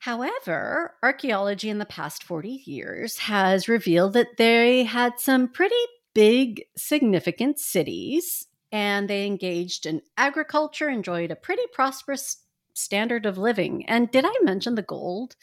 [0.05, 5.73] However, archaeology in the past 40 years has revealed that they had some pretty
[6.13, 12.37] big, significant cities and they engaged in agriculture, enjoyed a pretty prosperous
[12.75, 13.83] standard of living.
[13.87, 15.35] And did I mention the gold?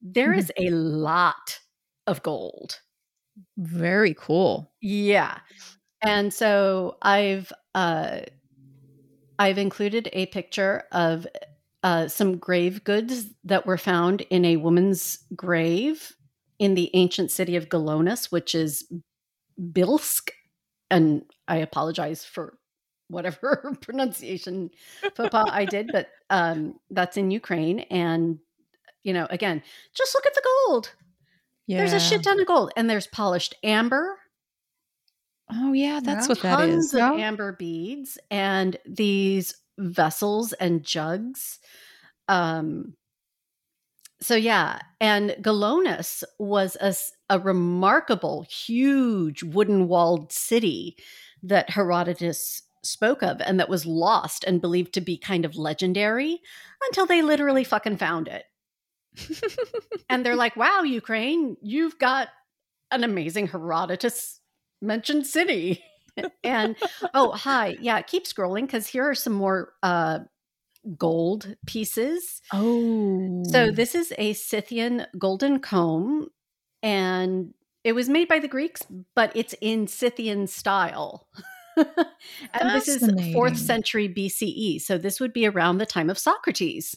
[0.00, 1.58] There is a lot
[2.06, 2.78] of gold.
[3.56, 4.70] Very cool.
[4.80, 5.38] Yeah.
[6.02, 8.20] And so I've uh
[9.40, 11.26] I've included a picture of
[11.88, 16.12] uh, some grave goods that were found in a woman's grave
[16.58, 18.84] in the ancient city of Galonis, which is
[19.72, 20.30] Bilsk.
[20.90, 22.58] And I apologize for
[23.08, 24.68] whatever pronunciation
[25.16, 27.80] faux pas I did, but um, that's in Ukraine.
[27.90, 28.38] And,
[29.02, 29.62] you know, again,
[29.94, 30.92] just look at the gold.
[31.66, 31.78] Yeah.
[31.78, 32.70] There's a shit ton of gold.
[32.76, 34.18] And there's polished amber,
[35.50, 36.28] Oh yeah, that's Yeah.
[36.28, 36.94] what that tons is.
[36.94, 41.58] of amber beads and these vessels and jugs.
[42.28, 42.94] Um,
[44.20, 46.76] so yeah, and Galonis was
[47.30, 50.96] a remarkable, huge wooden walled city
[51.42, 56.40] that Herodotus spoke of and that was lost and believed to be kind of legendary
[56.88, 58.44] until they literally fucking found it.
[60.10, 62.28] and they're like, wow, Ukraine, you've got
[62.90, 64.40] an amazing Herodotus
[64.80, 65.82] mentioned city.
[66.44, 66.76] and
[67.14, 67.76] oh, hi.
[67.80, 70.20] Yeah, keep scrolling because here are some more uh,
[70.96, 72.40] gold pieces.
[72.52, 73.42] oh.
[73.50, 76.28] So this is a Scythian golden comb,
[76.82, 77.54] and
[77.84, 78.82] it was made by the Greeks,
[79.14, 81.28] but it's in Scythian style.
[81.76, 84.80] and this is fourth century BCE.
[84.80, 86.96] So this would be around the time of Socrates.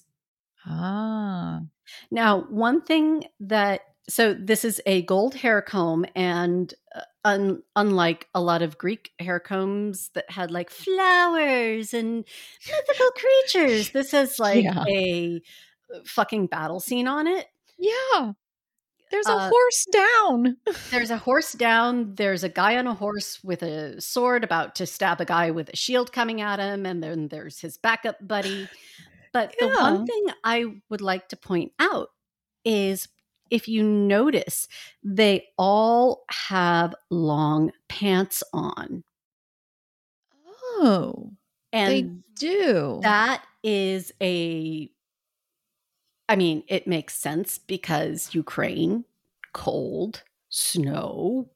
[0.66, 1.62] ah.
[2.10, 8.28] Now, one thing that so this is a gold hair comb, and uh, un- unlike
[8.34, 12.26] a lot of Greek hair combs that had like flowers and
[12.68, 14.84] mythical creatures, this has like Yeah.
[14.88, 15.42] a
[15.94, 17.48] uh, fucking battle scene on it.
[17.78, 18.32] Yeah.
[19.12, 20.58] There's a Uh, horse down.
[20.90, 22.16] There's a horse down.
[22.16, 25.68] There's a guy on a horse with a sword about to stab a guy with
[25.70, 26.86] a shield coming at him.
[26.86, 28.70] And then there's his backup buddy.
[29.34, 32.08] But the one thing I would like to point out
[32.64, 33.10] is
[33.52, 34.68] if you notice,
[35.04, 39.04] they all have long pants on.
[40.80, 41.32] Oh,
[41.72, 43.00] and they do.
[43.04, 44.90] that is a,
[46.28, 49.06] I mean, it makes sense because Ukraine,
[49.54, 51.50] cold, snow.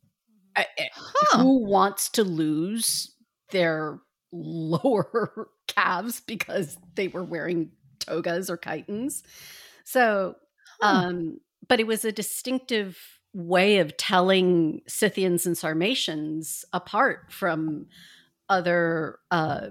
[0.58, 1.40] I- huh.
[1.40, 3.14] who wants to lose
[3.52, 4.00] their
[4.32, 9.24] lower calves because they were wearing togas or chitons.
[9.84, 10.36] So,
[10.82, 12.98] um, but it was a distinctive
[13.34, 17.88] way of telling Scythians and Sarmatians apart from
[18.50, 19.68] other uh,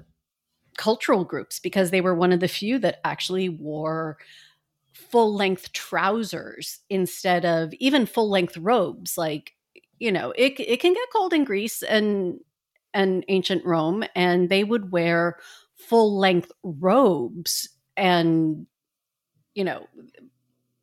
[0.76, 4.18] cultural groups because they were one of the few that actually wore
[4.92, 9.16] full length trousers instead of even full length robes.
[9.16, 9.52] Like
[9.98, 12.40] you know it it can get cold in Greece and
[12.92, 15.38] and ancient Rome and they would wear
[15.76, 18.66] full length robes and
[19.54, 19.86] you know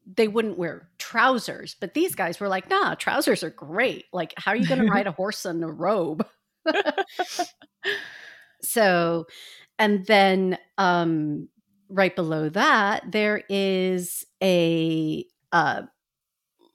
[0.05, 4.05] they wouldn't wear trousers but these guys were like nah trousers are great.
[4.11, 6.25] Like how are you going to ride a horse in a robe?
[8.63, 9.25] So
[9.79, 11.49] and then um
[11.89, 15.81] right below that there is a uh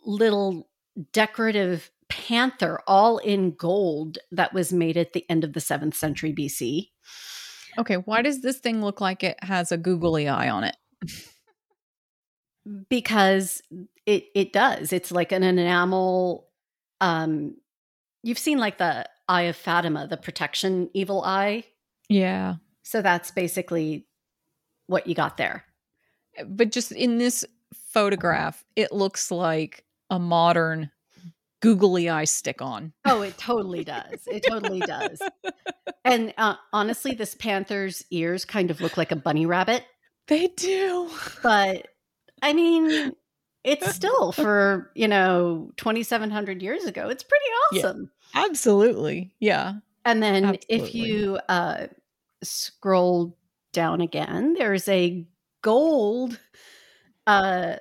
[0.05, 0.69] little
[1.13, 6.33] decorative panther all in gold that was made at the end of the 7th century
[6.33, 6.89] BC
[7.79, 10.77] okay, why does this thing look like it has a googly eye on it?
[12.89, 13.63] because
[14.07, 16.49] it it does it's like an enamel
[17.01, 17.55] um
[18.23, 21.65] you've seen like the eye of Fatima the protection evil eye
[22.09, 22.57] Yeah.
[22.83, 24.07] so that's basically
[24.89, 25.65] what you got there
[26.47, 27.45] But just in this
[27.93, 30.91] photograph, it looks like a modern
[31.61, 32.93] googly eye stick on.
[33.07, 34.21] Oh, it totally does.
[34.27, 35.21] It totally does.
[36.05, 39.83] And uh, honestly, this panther's ears kind of look like a bunny rabbit,
[40.29, 41.11] They do.
[41.43, 41.89] but
[42.47, 43.13] I mean,
[43.65, 47.09] it's still for, you know, 2,700 years ago.
[47.09, 47.79] It's pretty Yeah.
[47.81, 48.11] awesome.
[48.35, 49.33] Absolutely.
[49.41, 49.75] Yeah.
[50.05, 51.89] And then if you uh,
[52.43, 53.37] scroll
[53.73, 55.27] down again, there's a
[55.63, 56.39] gold
[57.27, 57.77] uh,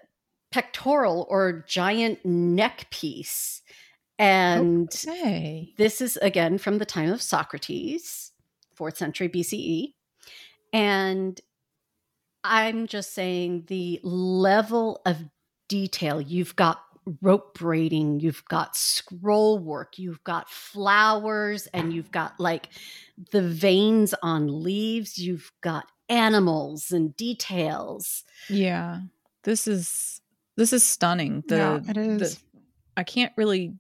[0.51, 3.61] pectoral or giant neck piece.
[4.17, 5.73] And Hey.
[5.77, 8.31] This is again from the time of Socrates,
[8.73, 9.93] fourth century BCE.
[10.73, 11.39] And
[12.45, 15.17] I'm just saying the level of
[15.67, 16.81] detail you've got
[17.21, 22.69] rope braiding, you've got scroll work, you've got flowers, and you've got like
[23.31, 28.23] the veins on leaves, you've got animals and details.
[28.49, 29.01] Yeah.
[29.43, 30.21] This is
[30.57, 31.43] this is stunning.
[31.47, 32.37] The, yeah, it the-
[32.97, 33.73] I can't really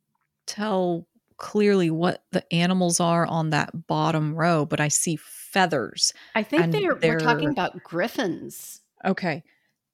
[0.45, 5.15] tell clearly what the animals are on that bottom row, but I see
[5.55, 6.13] feathers.
[6.35, 8.81] I think And they're, we're talking about griffins.
[9.03, 9.43] Okay.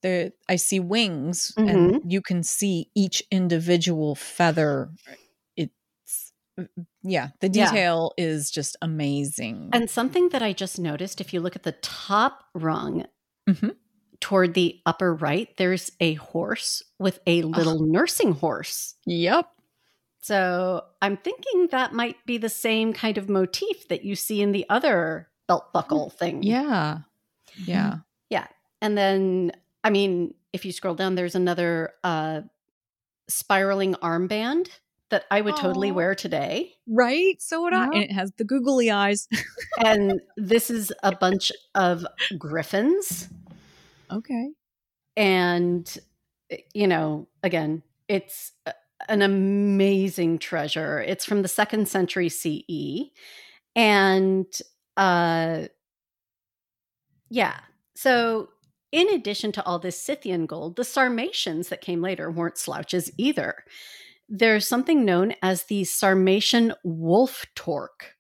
[0.02, 1.70] There I see wings Mm-hmm.
[1.70, 4.90] and you can see each individual feather.
[5.56, 6.34] It's
[7.04, 7.70] yeah, the Yeah.
[7.70, 9.70] detail is just amazing.
[9.74, 13.06] And something that I just noticed if you look at the top rung
[13.48, 13.76] Mhm.
[14.20, 18.96] toward the upper right, there's a horse with a little nursing horse.
[19.06, 19.46] yep.
[20.24, 24.52] So I'm thinking that might be the same kind of motif that you see in
[24.52, 26.44] the other belt buckle thing.
[26.44, 27.00] Yeah.
[27.66, 27.98] Yeah.
[28.30, 28.48] Yeah.
[28.82, 29.52] And then,
[29.84, 32.42] I mean, if you scroll down, there's another uh,
[33.28, 34.70] spiraling armband
[35.10, 36.72] that I would totally wear today.
[36.88, 37.36] Right?
[37.42, 37.86] So would I.
[37.88, 39.28] And it has the googly eyes.
[39.86, 42.06] And this is a bunch of
[42.38, 43.28] griffins.
[44.10, 44.50] okay.
[45.18, 45.98] and
[46.50, 48.52] eh, you know again it's
[49.10, 53.12] an amazing treasure it's from the second century ce
[53.76, 54.46] and
[54.98, 55.64] uh
[57.30, 57.60] yeah
[57.96, 58.50] so
[58.92, 63.64] in addition to all this scythian gold the sarmatians that came later weren't slouches either
[64.28, 68.16] there's something known as the sarmatian wolf torque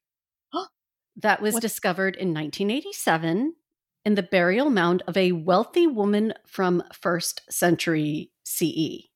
[1.15, 3.53] that was What- discovered in 1987
[4.05, 9.07] in the burial mound of a wealthy woman from first century CE.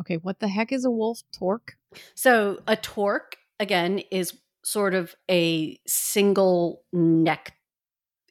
[0.00, 0.16] Okay.
[0.18, 1.74] What the heck is a wolf torque?
[2.14, 4.38] So a torque again is
[4.70, 7.54] sort of a single neck.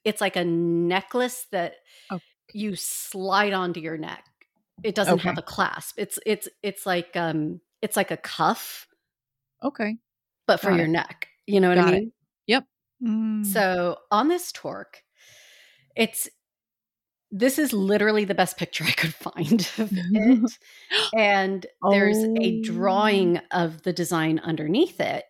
[0.04, 1.76] It's like a necklace that
[2.12, 2.24] Okay.
[2.54, 4.24] you slide onto your neck.
[4.84, 5.96] It doesn't have a clasp.
[5.98, 8.88] It's it's it's like um it's like a cuff
[9.64, 9.98] Okay.
[10.46, 10.90] but for Got your it.
[10.92, 11.28] neck.
[11.48, 12.00] You know what Got I it.
[12.02, 12.12] mean?
[13.04, 13.46] Mm.
[13.46, 15.04] So on this torque,
[15.96, 16.28] it's
[17.30, 20.58] this is literally the best picture I could find of it.
[21.16, 22.64] And there's a Oh.
[22.64, 25.26] drawing of the design underneath it.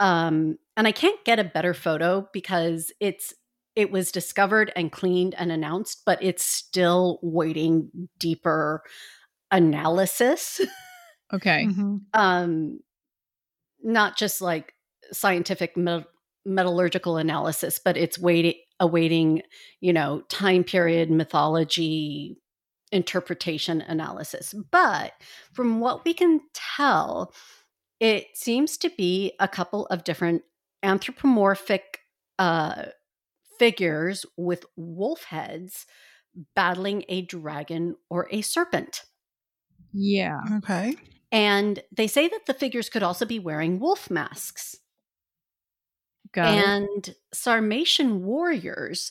[0.00, 3.34] Um, and I can't get a better photo because it's
[3.76, 8.82] it was discovered and cleaned and announced, but it's still waiting deeper
[9.52, 10.60] analysis.
[11.32, 11.66] Okay.
[11.66, 12.00] Mhm.
[12.12, 12.80] um
[13.82, 14.74] not just like
[15.12, 16.04] scientific me-
[16.44, 19.42] metallurgical analysis but it's waiting awaiting
[19.80, 22.36] you know time period mythology
[22.92, 25.12] interpretation analysis but
[25.52, 27.32] from what we can tell
[28.00, 30.42] it seems to be a couple of different
[30.82, 32.00] anthropomorphic
[32.38, 32.86] uh
[33.58, 35.86] figures with wolf heads
[36.54, 39.02] battling a dragon or a serpent
[39.92, 40.38] Yeah.
[40.58, 40.96] Okay.
[41.32, 44.76] and they say that the figures could also be wearing wolf masks.
[46.32, 46.64] Got it.
[46.64, 49.10] and Sarmatian warriors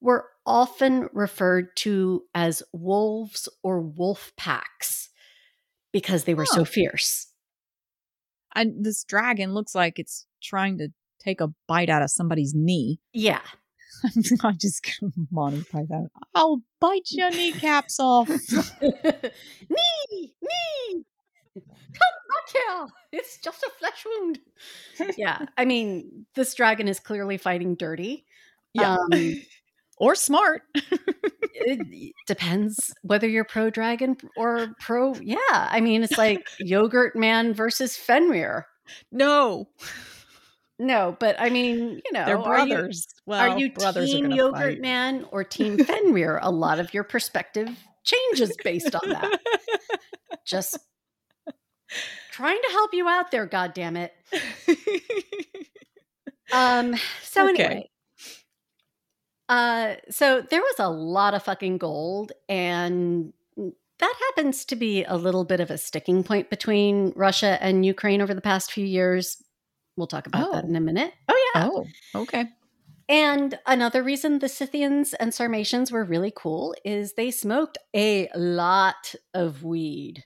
[0.00, 5.08] were often referred to as wolves or wolf packs
[5.92, 7.26] because they were so fierce.
[8.54, 13.00] And this dragon looks like it's trying to take a bite out of somebody's knee.
[13.12, 13.40] Yeah.
[14.42, 16.08] I'm just gonna Monty Python.
[16.34, 18.28] I'll bite your kneecaps off.
[18.80, 21.04] knee, knee.
[21.54, 22.86] Come back here.
[23.12, 24.38] It's just a flesh wound.
[25.16, 25.46] yeah.
[25.56, 28.24] I mean, this dragon is clearly fighting dirty.
[28.74, 28.96] Yeah.
[28.96, 29.10] Um,
[30.00, 30.62] or smart.
[30.74, 37.96] it depends whether you're pro dragon or pro yeah i mean it's like Jörmungandr versus
[37.96, 38.66] fenrir
[39.12, 39.68] No,
[40.78, 43.06] no but i mean you know they're are you- brothers.
[43.28, 44.80] are you, brothers team are yogurt fight.
[44.80, 47.68] man or team fenrir a lot of your perspective
[48.04, 49.40] changes based on that
[50.46, 50.78] just
[52.30, 54.12] trying to help you out there god damn it
[56.52, 57.64] um so Okay.
[57.64, 57.90] anyway
[59.48, 63.32] uh so there was a lot of fucking gold and
[64.00, 68.20] that happens to be a little bit of a sticking point between Russia and Ukraine
[68.22, 69.42] over the past few years.
[69.96, 70.68] We'll talk about that Oh.
[70.68, 71.12] in a minute.
[71.28, 71.68] Oh yeah.
[71.68, 71.86] oh,
[72.22, 72.46] okay.
[73.08, 79.14] And another reason the Scythians and Sarmatians were really cool is they smoked a lot
[79.34, 80.24] of weed.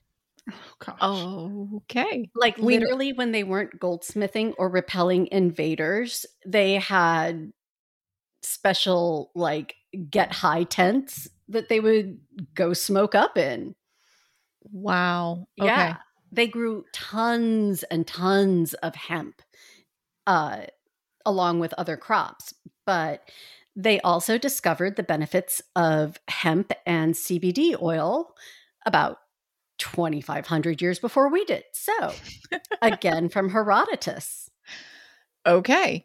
[0.50, 0.98] Oh gosh.
[1.00, 2.28] Oh, okay.
[2.34, 7.52] Like We literally when they weren't goldsmithing or repelling invaders, they had
[8.42, 9.74] special like
[10.10, 12.18] get high tents that they would
[12.54, 13.74] go smoke up in.
[14.70, 15.46] Wow.
[15.60, 15.68] Okay.
[15.68, 15.96] Yeah.
[16.30, 19.42] They grew tons and tons of hemp
[20.26, 20.62] uh
[21.24, 22.52] along with other crops,
[22.86, 23.30] but
[23.74, 28.34] they also discovered the benefits of hemp and CBD oil
[28.84, 29.18] about
[29.78, 31.64] 2500 years before we did.
[31.72, 32.12] So,
[32.82, 34.50] again from Herodotus.
[35.46, 36.04] Okay.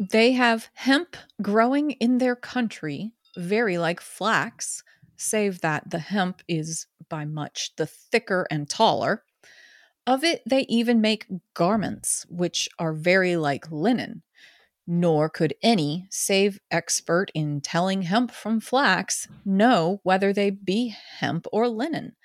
[0.00, 4.82] They have hemp growing in their country, very like flax,
[5.18, 9.24] save that the hemp is by much the thicker and taller.
[10.06, 14.22] Of it, they even make garments, which are very like linen.
[14.86, 21.46] Nor could any, save expert in telling hemp from flax, know whether they be hemp
[21.52, 22.16] or linen.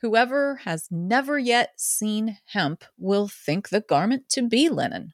[0.00, 5.12] Whoever has never yet seen hemp will think the garment to be linen.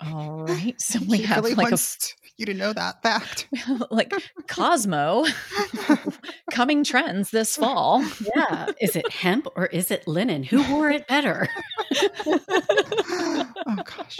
[0.00, 0.80] All right.
[0.80, 1.78] So we She have really like a
[2.36, 3.48] you to know that fact.
[3.90, 4.12] like
[4.48, 5.26] Cosmo
[6.50, 8.02] coming trends this fall.
[8.34, 8.68] Yeah.
[8.80, 10.42] is it hemp or is it linen?
[10.44, 11.48] Who wore it better?
[12.26, 14.18] oh gosh.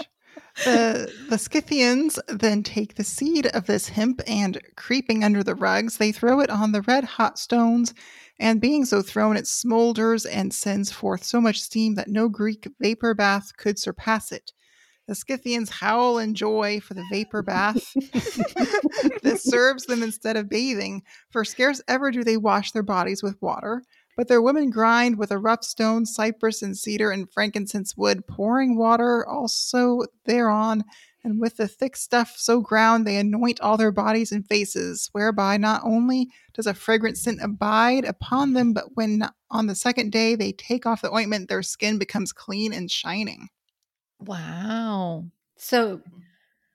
[0.65, 5.97] The the Scythians then take the seed of this hemp and creeping under the rugs,
[5.97, 7.95] they throw it on the red hot stones,
[8.39, 12.67] and being so thrown, it smolders and sends forth so much steam that no Greek
[12.81, 14.53] vapor bath could surpass it.
[15.11, 17.95] The Scythians howl in joy for the vapor bath.
[19.25, 23.43] that serves them instead of bathing, for scarce ever do they wash their bodies with
[23.43, 23.83] water.
[24.17, 28.77] But their women grind with a rough stone, cypress and cedar and frankincense wood, pouring
[28.79, 30.85] water also thereon,
[31.25, 35.57] and with the thick stuff so ground they anoint all their bodies and faces, whereby
[35.57, 40.37] not only does a fragrant scent abide upon them, but when on the second day
[40.37, 43.49] they take off the ointment, their skin becomes clean and shining.
[44.21, 45.25] Wow.
[45.57, 46.01] So,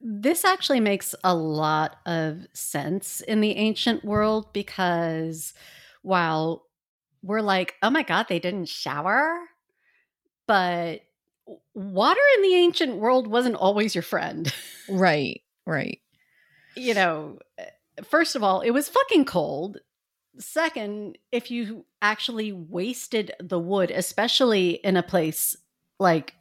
[0.01, 5.53] this actually makes a lot of sense in the ancient world because
[6.03, 6.67] while
[7.23, 9.39] we're like, oh my God, they didn't shower,
[10.47, 11.01] but
[11.73, 14.53] water in the ancient world wasn't always your friend.
[14.87, 15.41] Right.
[15.65, 15.99] Right.
[16.75, 17.65] you know, eh,
[18.03, 19.79] first of all, it was fucking cold.
[20.39, 25.55] Second, if you actually wasted the wood, especially in a place
[25.99, 26.34] like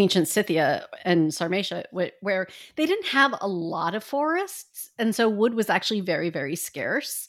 [0.00, 2.46] ancient Scythia and Sarmatia, where
[2.76, 7.28] they didn't have a lot of forests, and so wood was actually very, very scarce.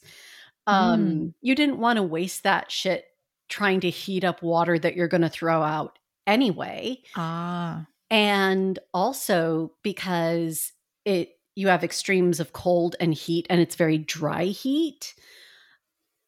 [0.66, 1.34] Um, Mm.
[1.42, 3.04] You didn't want to waste that shit
[3.48, 7.86] trying to heat up water that you're going to throw out anyway, Ah.
[8.10, 10.72] and also because
[11.04, 15.14] it you have extremes of cold and heat, and it's very dry heat.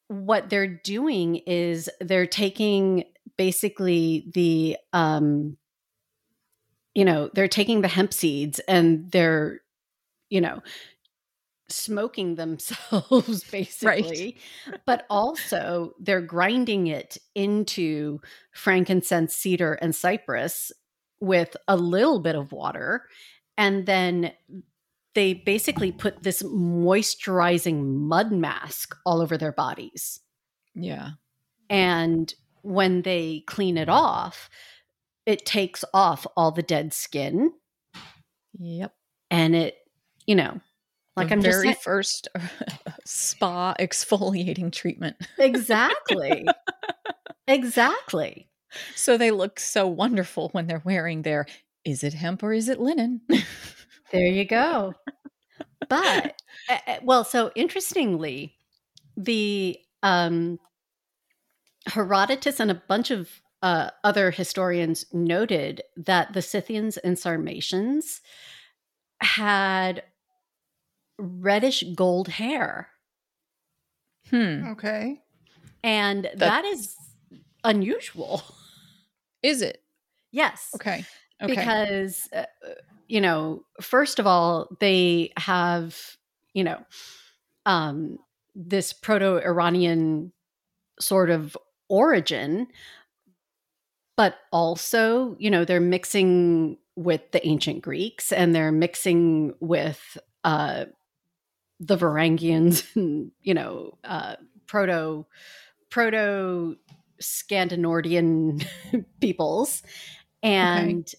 [0.07, 3.05] What they're doing is they're taking
[3.37, 5.57] basically the um
[6.95, 9.59] you know they're taking the hemp seeds and they're
[10.29, 10.61] you know
[11.67, 14.37] smoking themselves basically
[14.85, 18.19] but also they're grinding it into
[18.53, 20.71] frankincense cedar and cypress
[21.19, 23.05] with a little bit of water
[23.57, 24.31] and then
[25.15, 30.19] they basically put this moisturizing mud mask all over their bodies
[30.75, 31.11] Yeah.
[31.69, 32.31] and
[32.61, 34.49] when they clean it off
[35.25, 37.51] it takes off all the dead skin
[38.57, 38.93] Yep.
[39.31, 39.75] and it
[40.25, 40.59] you know
[41.17, 42.27] like the i'm just very saying, first
[43.05, 45.15] spa exfoliating treatment.
[45.37, 46.45] exactly
[47.47, 48.49] exactly
[48.95, 51.45] So they look so wonderful when they're wearing their
[51.85, 53.21] is it hemp or is it linen?
[54.11, 54.93] there you go
[55.89, 58.55] but uh, well so interestingly
[59.17, 60.59] the um
[61.87, 63.29] herodotus and a bunch of
[63.61, 68.21] uh, other historians noted that the scythians and sarmatians
[69.21, 70.03] had
[71.17, 72.89] reddish gold hair
[74.29, 74.67] hmm.
[74.67, 75.21] Okay.
[75.83, 76.95] and that is
[77.63, 78.43] unusual
[79.41, 79.81] Is it?
[80.31, 81.05] yes Okay.
[81.41, 81.55] Okay.
[81.55, 82.45] because uh,
[83.07, 86.17] you know first of all they have
[86.53, 86.79] you know
[87.65, 88.17] um
[88.55, 90.31] this proto-iranian
[90.99, 91.57] sort of
[91.89, 92.67] origin
[94.17, 100.85] but also you know they're mixing with the ancient greeks and they're mixing with uh
[101.79, 104.35] the varangians and you know uh
[104.67, 105.25] proto
[105.89, 106.75] proto
[107.19, 108.59] scandinavian
[109.21, 109.83] peoples
[110.43, 111.13] and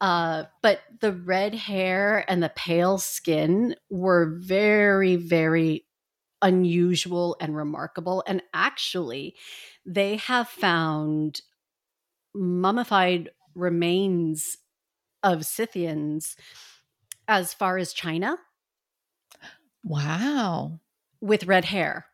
[0.00, 5.86] uh but the red hair and the pale skin were very very
[6.42, 8.22] unusual and remarkable.
[8.26, 9.34] And actually
[9.84, 11.40] they have found
[12.34, 14.56] mummified remains
[15.22, 16.36] of scythians
[17.28, 18.36] as far as china
[19.82, 20.80] wow.
[21.20, 22.06] with red hair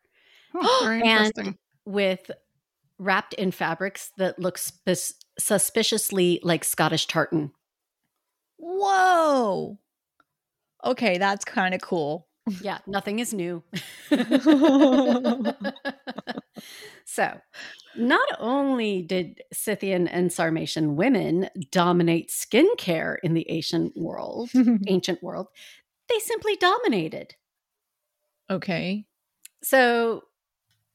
[0.55, 1.59] Oh, very And- interesting.
[1.85, 2.31] with
[2.99, 7.53] wrapped in fabrics that look spis- suspiciously like scottish tartan
[8.59, 9.79] Whoa.
[10.85, 12.29] Okay, that's kind of cool.
[12.63, 13.63] yeah nothing is new
[17.05, 17.41] so
[17.97, 24.51] not only did scythian and sarmatian women dominate skincare in the ancient world
[24.87, 25.49] ancient world
[26.09, 27.35] they simply dominated
[28.51, 29.05] okay.
[29.63, 30.23] so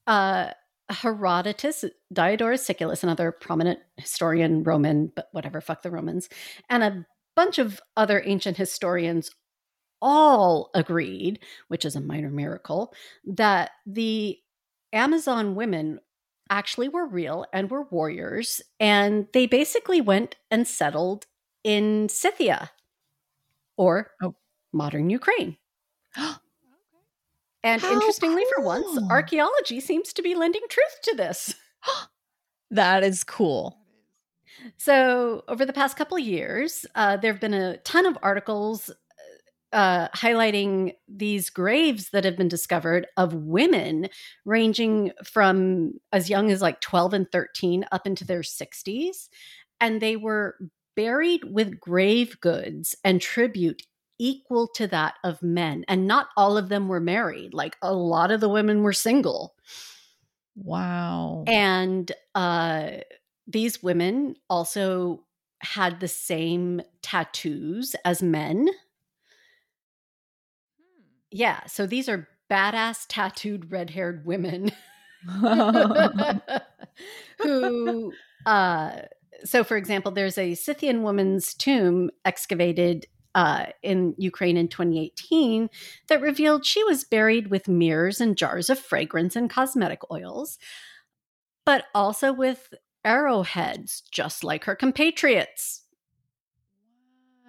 [0.08, 0.50] uh
[0.90, 1.84] herodotus
[2.14, 6.30] diodorus siculus another prominent historian roman but whatever fuck the romans
[6.70, 9.32] and a bunch of other ancient historians
[10.02, 11.40] all agreed
[11.70, 12.94] which is a minor miracle
[13.26, 14.38] that the
[14.94, 16.00] amazon women
[16.50, 21.26] actually were real and were warriors and they basically went and settled
[21.64, 22.72] in scythia
[23.78, 24.36] or Oh.
[24.74, 25.58] modern ukraine
[27.64, 31.56] and How interestingly, for once, archaeology seems to be lending truth to this.
[32.72, 33.78] that is cool.
[34.78, 38.90] So, over the past couple of years, uh, there have been a ton of articles
[39.76, 44.08] uh, highlighting these graves that have been discovered of women
[44.46, 49.28] ranging from as young as like 12 and 13 up into their 60s.
[49.82, 50.56] And they were
[50.96, 53.84] buried with grave goods and tribute
[54.18, 55.84] equal to that of men.
[55.90, 59.56] And not all of them were married, like a lot of the women were single.
[60.56, 61.44] Wow.
[61.48, 62.92] And uh,
[63.46, 65.26] these women also
[65.60, 68.70] had the same tattoos as men.
[71.36, 74.72] Yeah, so these are badass tattooed red haired women
[77.40, 78.14] who,
[78.46, 78.92] uh,
[79.44, 85.70] so for example, there's a Scythian woman's tomb excavated uh, in Ukraine in 2018
[86.08, 90.58] that revealed she was buried with mirrors and jars of fragrance and cosmetic oils,
[91.66, 92.74] but also with
[93.04, 95.85] arrowheads, just like her compatriots.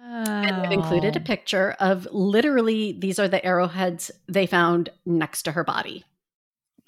[0.01, 5.51] And they've included a picture of literally these are the arrowheads they found next to
[5.51, 6.05] her body.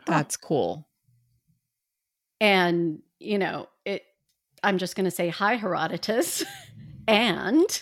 [0.06, 0.88] That's cool.
[2.40, 4.04] And, you know, it
[4.64, 6.44] I'm just going to say hi Herodotus.
[7.08, 7.82] And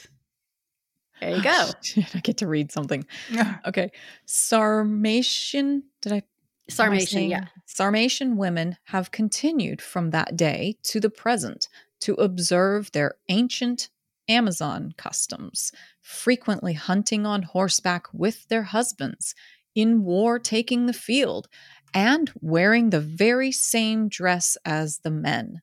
[1.19, 1.69] there you oh, go.
[1.81, 3.05] Shit, I get to read something.
[3.65, 3.91] Okay.
[4.25, 6.23] Sarmatian, did I?
[6.69, 7.47] Sarmatian, yeah.
[7.65, 11.67] Sarmatian women have continued from that day to the present
[12.01, 13.89] to observe their ancient
[14.29, 15.71] Amazon customs,
[16.01, 19.33] frequently hunting on horseback with their husbands,
[19.75, 21.47] in war taking the field,
[21.93, 25.61] and wearing the very same dress as the men.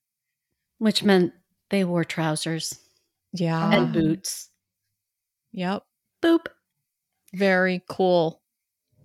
[0.78, 1.32] Which meant
[1.70, 2.78] they wore trousers
[3.32, 3.70] Yeah.
[3.72, 4.50] and boots.
[5.52, 5.82] Yep.
[6.22, 6.46] Boop.
[7.34, 8.40] Very cool.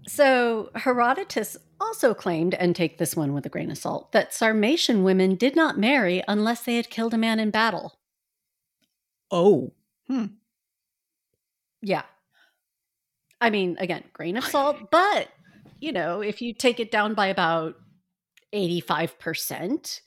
[0.08, 5.04] So Herodotus also claimed, and take this one with a grain of salt, that Sarmatian
[5.04, 7.99] women did not marry unless they had killed a man in battle.
[9.32, 9.74] Oh.
[10.08, 10.26] Hmm.
[11.82, 12.04] Yeah.
[13.42, 15.30] I mean, again, grain of salt, but
[15.80, 17.76] you know, if you take it down by about
[18.54, 20.02] 85%,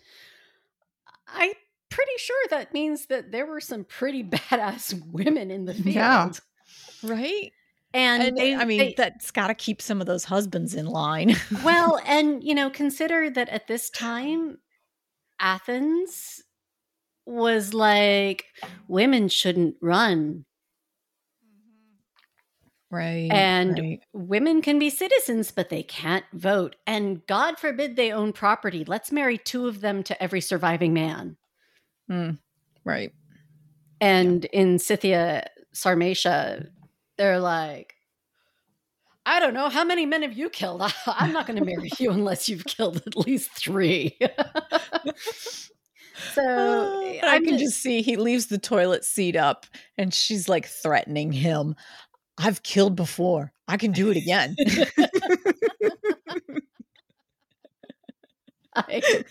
[1.29, 1.53] I'm
[1.89, 5.95] pretty sure that means that there were some pretty badass women in the field.
[5.95, 6.31] Yeah.
[7.05, 7.53] Right?
[7.95, 10.87] And, And they, I mean, they- that's got to keep some of those husbands in
[10.87, 11.37] line.
[11.64, 14.59] well, and you know, consider that at this time,
[15.41, 16.43] Athens
[17.27, 18.47] was like
[18.89, 20.45] women shouldn't run
[22.93, 23.31] right.
[23.33, 24.01] And- right.
[24.12, 26.77] women can be citizens, but they can't vote.
[26.87, 28.85] And God forbid they own property.
[28.85, 31.37] Let's marry two of them to every surviving man.
[32.11, 32.39] Mm,
[32.85, 33.12] right.
[34.01, 36.68] And in Scythia, Sarmatia,
[37.16, 37.95] they're like,
[39.25, 39.68] I don't know.
[39.68, 40.83] How many men have you killed?
[41.07, 44.18] I'm not going to marry you unless you've killed at least three.
[46.35, 46.43] so
[47.23, 49.66] Uh, I can just see he leaves the toilet seat up
[49.97, 51.75] and she's like threatening him.
[52.39, 53.53] I've killed before.
[53.68, 54.57] I can do it again.
[58.75, 59.25] I,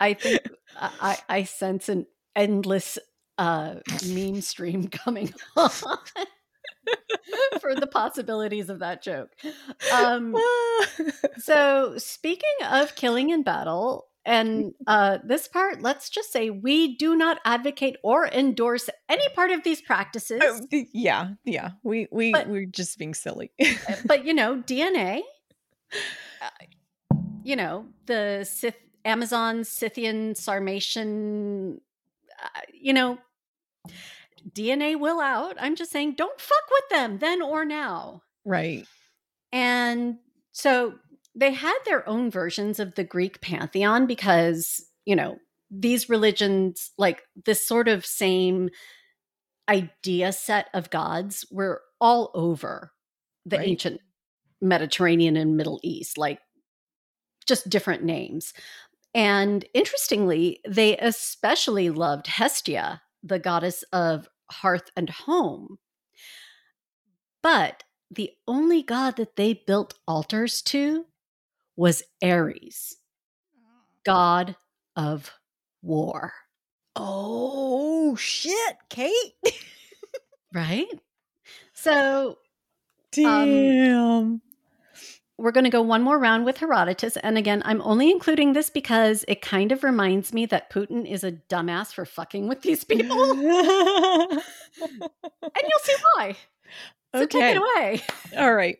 [0.00, 0.40] I think
[0.76, 2.98] I, I sense an endless
[3.38, 3.76] uh,
[4.06, 5.70] meme stream coming on
[7.60, 9.30] for the possibilities of that joke.
[9.92, 10.34] Um,
[11.38, 17.14] so, speaking of killing in battle, and uh, this part, let's just say we do
[17.14, 20.40] not advocate or endorse any part of these practices.
[20.70, 21.72] Th- yeah, yeah.
[21.82, 23.52] We we But- we're just being silly.
[24.06, 25.20] but you know dna
[26.42, 26.48] uh,
[27.42, 31.80] you know the Scyth, amazon scythian sarmatian
[32.42, 33.18] uh, you know
[34.52, 38.86] dna will out i'm just saying don't fuck with them then or now right.
[39.52, 40.18] and
[40.52, 40.94] so
[41.34, 45.36] they had their own versions of the greek pantheon because you know
[45.70, 48.68] these religions like this sort of same
[49.68, 52.92] idea set of gods were all over
[53.46, 53.68] the Right.
[53.68, 54.00] ancient
[54.60, 56.40] Mediterranean and Middle East, like
[57.46, 58.52] just different names.
[59.14, 65.78] And interestingly, they especially loved Hestia, the goddess of hearth and home.
[67.42, 71.06] But the only god that they built altars to
[71.76, 72.96] was Ares,
[74.04, 74.56] god
[74.96, 75.30] of
[75.82, 76.32] war.
[76.96, 79.12] Oh shit, Kate.
[80.52, 80.86] Right?
[81.76, 82.38] So
[83.26, 84.42] um, Damn.
[85.36, 87.16] we're going to go one more round with Herodotus.
[87.18, 91.24] And again, I'm only including this because it kind of reminds me that Putin is
[91.24, 93.30] a dumbass for fucking with these people.
[93.32, 93.42] and
[94.80, 96.36] you'll see why.
[97.14, 98.00] So take it away.
[98.36, 98.78] All right.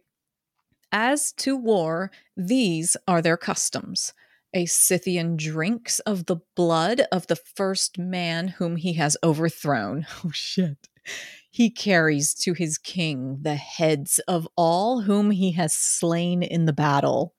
[0.97, 4.13] As to war, these are their customs.
[4.55, 10.07] A Scythian drinks of the blood of the first man whom he has overthrown.
[10.25, 10.89] Oh, shit.
[11.51, 16.73] He carries to his king the heads of all whom he has slain in the
[16.73, 17.35] battle.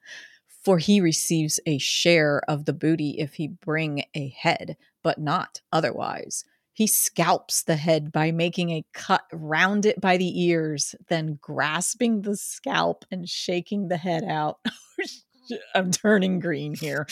[0.66, 5.62] For he receives a share of the booty if he bring a head, but not
[5.72, 6.44] otherwise.
[6.76, 12.24] He scalps the head by making a cut round it by the ears, then grasping
[12.24, 14.60] the scalp and shaking the head out.
[15.74, 17.08] I'm turning green here.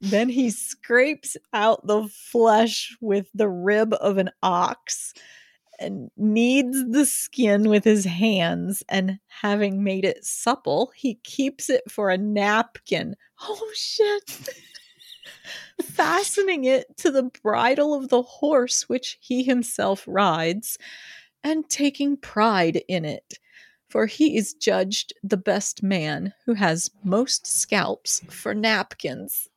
[0.00, 5.14] Then he scrapes out the flesh with the rib of an ox
[5.78, 8.82] and kneads the skin with his hands.
[8.88, 13.14] And having made it supple, he keeps it for a napkin.
[13.40, 14.50] Oh, shit
[15.82, 20.78] fastening it to the bridle of the horse which he himself rides,
[21.44, 23.38] and taking pride in it.
[23.88, 29.48] For he is judged the best man who has most scalps for napkins.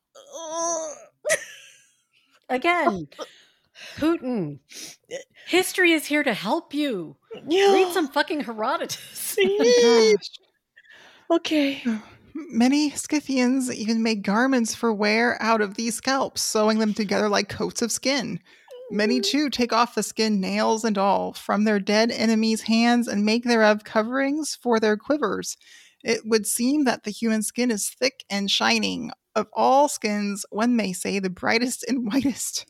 [2.48, 3.08] Again,
[3.96, 4.60] Putin.
[5.46, 7.16] History is here to help you.
[7.48, 7.72] Yeah.
[7.72, 9.36] Read some fucking Herodotus.
[11.32, 11.80] Okay.
[12.34, 17.48] Many Scythians even made garments for wear out of these scalps, sewing them together like
[17.48, 18.40] coats of skin.
[18.90, 19.38] Many mm-hmm.
[19.38, 23.44] too take off the skin, nails and all, from their dead enemies' hands and make
[23.44, 25.56] thereof coverings for their quivers.
[26.02, 29.12] It would seem that the human skin is thick and shining.
[29.36, 32.66] Of all skins, one may say the brightest and whitest.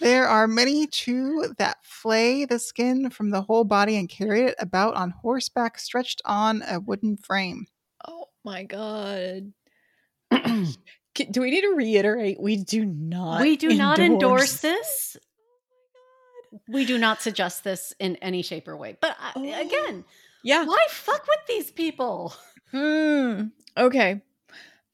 [0.00, 4.54] there are many too that flay the skin from the whole body and carry it
[4.60, 7.66] about on horseback, stretched on a wooden frame.
[8.06, 9.52] Oh my god.
[11.30, 12.40] Do we need to reiterate?
[12.40, 13.42] We do not.
[13.42, 15.16] we do not endorse this.
[16.68, 18.96] We do not suggest this in any shape or way.
[19.00, 19.60] But I, Oh.
[19.60, 20.04] again,
[20.42, 20.64] Yeah.
[20.64, 22.34] why fuck with these people?
[22.70, 23.48] Hmm.
[23.76, 24.22] Okay.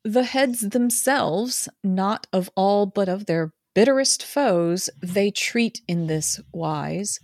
[0.05, 6.41] The heads themselves, not of all but of their bitterest foes, they treat in this
[6.53, 7.21] wise.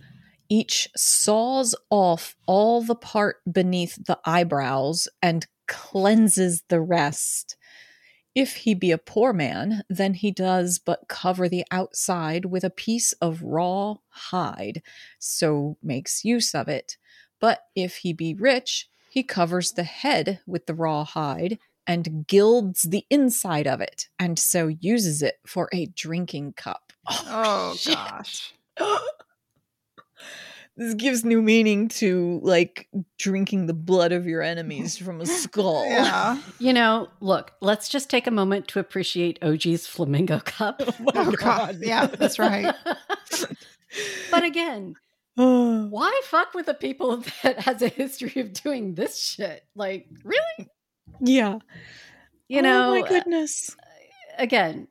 [0.47, 7.55] Each saws off all the part beneath the eyebrows and cleanses the rest.
[8.33, 12.69] If he be a poor man, then he does but cover the outside with a
[12.69, 14.81] piece of raw hide,
[15.19, 16.97] so makes use of it.
[17.39, 22.81] But if he be rich, he covers the head with the raw hide and gilds
[22.83, 26.91] the inside of it, and so uses it for a drinking cup.
[27.07, 27.95] Oh, shit.
[27.95, 28.53] gosh.
[30.77, 35.85] this gives new meaning to like drinking the blood of your enemies from a skull.
[35.87, 36.39] Yeah.
[36.59, 40.81] You know, look, let's just take a moment to appreciate OG's flamingo cup.
[40.99, 41.77] my Oh, God.
[41.81, 42.73] Yeah, that's right.
[44.31, 44.95] but again,
[45.37, 45.85] Oh.
[45.89, 49.63] why fuck with the people that has a history of doing this shit?
[49.75, 50.69] Like, really?
[51.19, 51.59] yeah.
[52.47, 53.75] You know, oh my goodness.
[54.37, 54.87] again,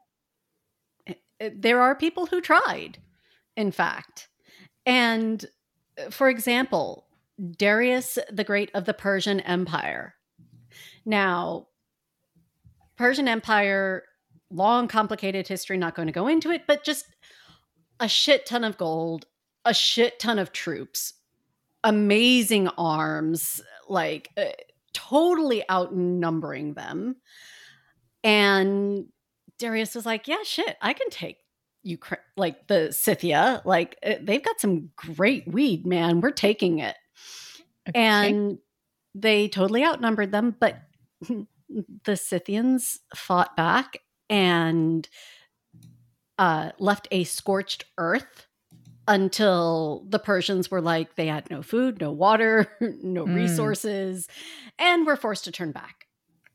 [1.07, 2.99] eh, eh, there are people who tried,
[3.57, 4.29] in fact.
[4.87, 5.49] And uh,
[6.11, 7.07] for example,
[7.57, 10.15] Darius the Great of the Persian Empire.
[11.05, 11.69] Now,
[12.97, 14.05] Persian Empire,
[14.51, 17.07] long, complicated history, not going to go into it, but just
[18.01, 19.27] a shit ton of gold,
[19.65, 21.15] a shit ton of troops,
[21.83, 24.45] amazing arms, like uh,
[24.93, 27.17] totally outnumbering them.
[28.23, 29.07] And
[29.59, 31.39] Darius was like, "Yeah, shit, I can take
[31.85, 33.63] Ukraine, like the Scythia.
[33.65, 36.21] Like uh, they've got some great weed, man.
[36.21, 36.97] We're taking it."
[37.89, 38.01] Okay.
[38.01, 38.59] And
[39.15, 40.77] they totally outnumbered them, but
[42.05, 45.09] the Scythians fought back and
[46.39, 48.47] uh, left a scorched earth
[49.07, 53.35] until the Persians were like they had no food, no water, no Mm.
[53.37, 54.27] resources,
[54.79, 56.07] and were forced to turn back.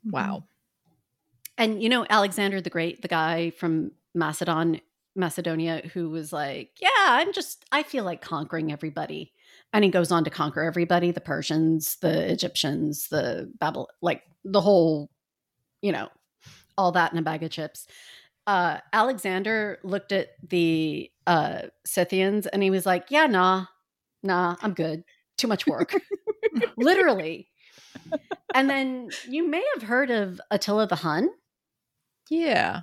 [0.04, 0.44] wow.
[1.58, 4.80] And you know, Alexander the Great, the guy from Macedon,
[5.20, 9.34] Macedonia, who was like, Yeah, I'm just, I feel like conquering everybody.
[9.74, 14.62] And he goes on to conquer everybody the Persians, the Egyptians, the Babylon, like the
[14.62, 15.12] whole,
[15.82, 16.10] you know,
[16.78, 17.86] all that in a bag of chips.
[18.48, 23.66] Uh, Alexander looked at the uh, Scythians and he was like, Yeah, nah,
[24.24, 25.04] nah, I'm good.
[25.38, 25.94] Too much work.
[26.78, 27.48] Literally.
[28.56, 31.30] And then you may have heard of Attila the Hun.
[32.30, 32.82] Yeah.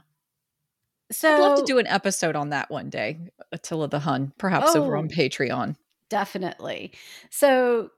[1.13, 3.21] So I'd love to do an episode on that one day.
[3.53, 5.09] Attila the Hun, perhaps over oh, on Oh.
[5.15, 5.77] Patreon.
[6.11, 6.93] definitely.
[7.31, 7.91] So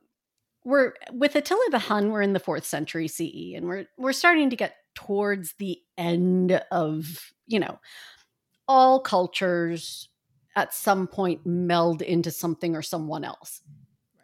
[0.65, 4.51] we're with Attila the Hun, we're in the fourth century CE, and we're we're starting
[4.51, 7.79] to get towards the end of, you know,
[8.67, 10.09] all cultures
[10.57, 13.63] at some point meld into something or someone else.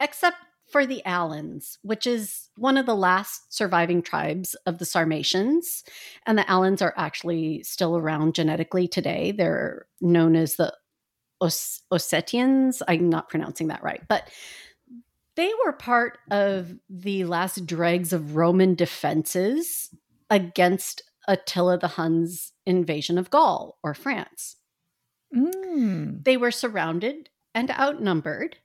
[0.01, 0.37] Except
[0.67, 5.85] for the Alans, which is one of the last surviving tribes of the Sarmatians.
[6.27, 9.33] And the Alans are actually still around genetically today.
[9.33, 10.75] They're known as the
[11.41, 12.83] Os- Ossetians.
[12.89, 14.29] I'm not pronouncing that right, but
[15.37, 19.91] they were part of the last dregs of Roman defenses
[20.31, 24.57] against Attila the Hun's invasion of Gaul or France.
[25.35, 26.25] Mm.
[26.25, 28.57] They were surrounded and outnumbered,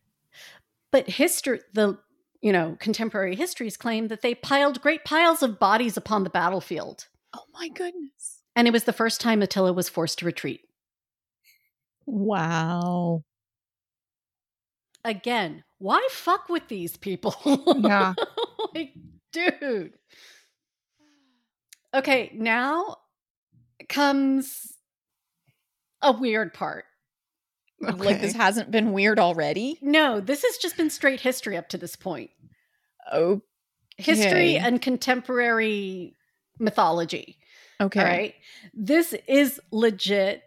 [0.92, 1.98] but history, the
[2.42, 7.08] you know contemporary histories claim that they piled great piles of bodies upon the battlefield,
[7.34, 8.42] Oh my goodness.
[8.56, 10.62] and it was the first time Attila was forced to retreat.
[12.06, 13.24] Wow.
[15.06, 17.36] Again, why fuck with these people?
[17.80, 18.14] Yeah.
[18.76, 18.94] like,
[19.32, 19.94] dude.
[21.94, 22.98] Okay, now
[23.88, 24.74] comes
[26.02, 26.86] a weird part.
[27.82, 29.78] Like this hasn't been weird already.
[29.82, 32.32] No, this has just been straight history up to this point.
[33.12, 33.42] Oh,
[33.98, 36.16] History and contemporary
[36.58, 37.38] mythology.
[37.82, 38.00] okay.
[38.00, 38.34] All right.
[38.74, 40.44] This is legit.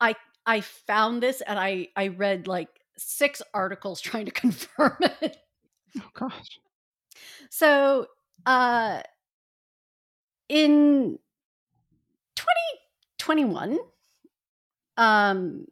[0.00, 0.14] I
[0.46, 5.36] I found this and I I read like six articles trying to confirm it.
[5.98, 6.58] Oh gosh.
[7.50, 8.06] So,
[8.46, 9.02] uh
[10.48, 11.18] in
[12.36, 13.78] 2021,
[15.00, 15.66] um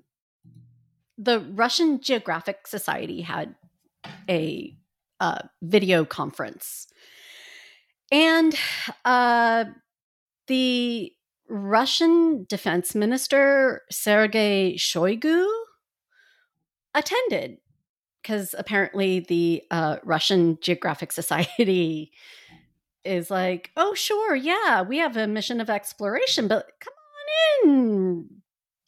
[1.17, 3.55] the Russian Geographic Society had
[4.29, 4.75] a
[5.21, 6.89] uh, video conference,
[8.11, 8.55] and
[9.05, 9.65] uh,
[10.47, 11.13] the
[11.49, 15.47] Russian Defense Minister Sergei Shoigu
[16.95, 17.59] attended
[18.23, 22.13] because apparently the uh, Russian Geographic Society
[23.05, 26.93] is like, oh, sure, yeah, we have a mission of exploration, but come
[27.65, 28.29] on in,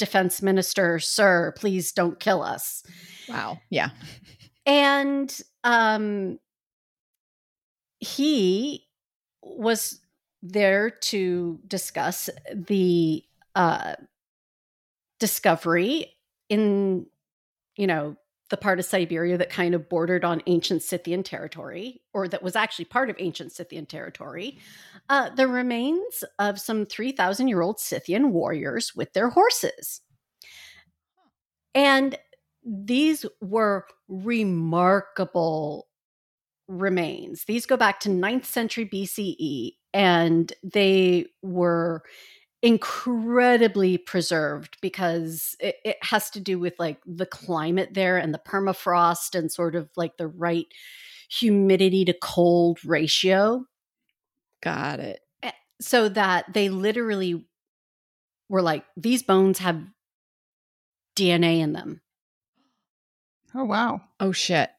[0.01, 2.83] Defense Minister, sir, please don't kill us.
[3.29, 3.59] Wow.
[3.69, 3.91] Yeah.
[4.67, 5.33] And
[5.63, 6.41] um,
[7.99, 8.89] he
[9.43, 10.01] was
[10.43, 13.23] there to discuss the
[13.55, 13.95] uh,
[15.19, 16.17] discovery
[16.49, 17.07] in,
[17.77, 18.17] you know,
[18.51, 22.57] the part of Siberia that kind of bordered on ancient Scythian territory, or that was
[22.57, 24.59] actually part of ancient Scythian territory,
[25.09, 30.03] uh, the remains of some 3,000 year old Scythian warriors with their horses.
[31.75, 32.19] And
[32.65, 35.87] these were remarkable
[36.69, 37.45] remains.
[37.45, 42.03] These go back to 9th century BCE, and they were
[42.63, 48.39] incredibly preserved because it, it, has to do with like the climate there and the
[48.47, 50.67] permafrost and sort of like the right
[51.31, 53.65] humidity to cold ratio.
[54.63, 55.21] Got it.
[55.43, 57.47] Eh, so that they literally
[58.49, 59.81] were like, these bones have
[61.17, 62.03] DNA in them.
[63.55, 64.03] Oh, wow.
[64.19, 64.71] Oh, shit.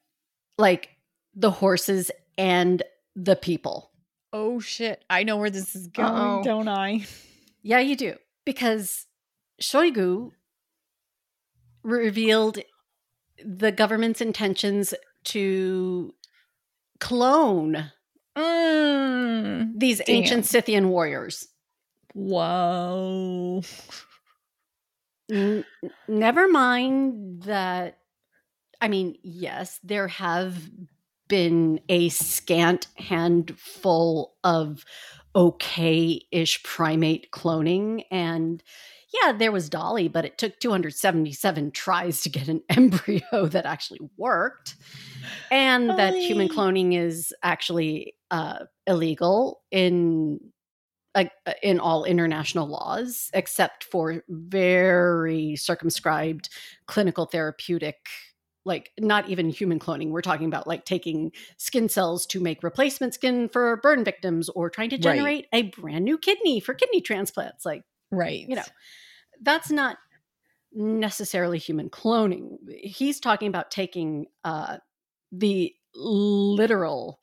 [0.56, 0.90] Like
[1.34, 2.82] the horses and
[3.16, 3.90] the people.
[4.32, 5.04] Oh, shit.
[5.10, 6.42] I know where this is going, Uh-oh.
[6.44, 7.06] don't I?
[7.62, 8.16] Yeah, you do.
[8.44, 9.06] Because
[9.60, 10.32] Shoigu
[11.82, 12.58] revealed
[13.44, 14.94] the government's intentions
[15.24, 16.14] to
[17.00, 17.90] clone
[18.36, 19.72] Mm.
[19.78, 20.16] these Damn.
[20.16, 21.48] ancient Scythian warriors.
[22.14, 23.62] Whoa.
[25.30, 25.64] N-
[26.08, 27.98] never mind that,
[28.80, 30.70] I mean, yes, there have
[31.28, 34.84] been a scant handful of
[35.34, 38.04] okay ish primate cloning.
[38.10, 38.62] And
[39.12, 44.00] yeah, there was Dolly, but it took 277 tries to get an embryo that actually
[44.16, 44.76] worked.
[45.50, 50.40] And that human cloning is actually uh, illegal in
[51.14, 51.24] uh,
[51.62, 56.48] in all international laws, except for very circumscribed
[56.86, 57.98] clinical therapeutic,
[58.64, 60.10] like not even human cloning.
[60.10, 64.70] We're talking about like taking skin cells to make replacement skin for burn victims or
[64.70, 65.02] trying to Right.
[65.02, 67.64] generate a brand new kidney for kidney transplants.
[67.66, 68.46] Like, Right.
[68.48, 68.62] you know,
[69.40, 69.96] that's not
[70.72, 72.56] necessarily human cloning.
[72.82, 74.78] He's talking about taking uh,
[75.32, 77.20] the literal.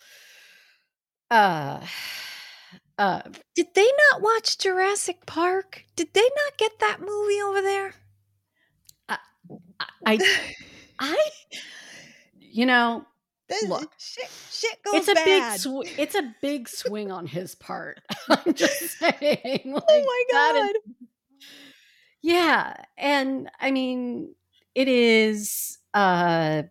[1.31, 1.85] Uh,
[2.97, 3.21] uh,
[3.55, 5.85] Did they not watch Jurassic Park?
[5.95, 7.93] Did they not get that movie over there?
[9.07, 9.17] I,
[10.05, 10.19] I,
[12.39, 13.05] you know,
[13.47, 15.25] This- Look, shit, shit goes it's a bad.
[15.53, 17.99] big, sw- it's a big swing on his part.
[18.29, 19.61] I'm just saying.
[19.75, 20.69] oh my god.
[20.75, 20.93] is-
[22.21, 24.35] yeah, and I mean,
[24.75, 25.77] it is.
[25.93, 26.63] uh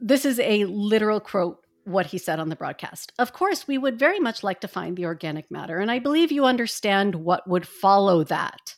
[0.00, 1.64] This is a literal quote.
[1.84, 3.12] What he said on the broadcast.
[3.18, 6.30] Of course, we would very much like to find the organic matter, and I believe
[6.30, 8.74] you understand what would follow that.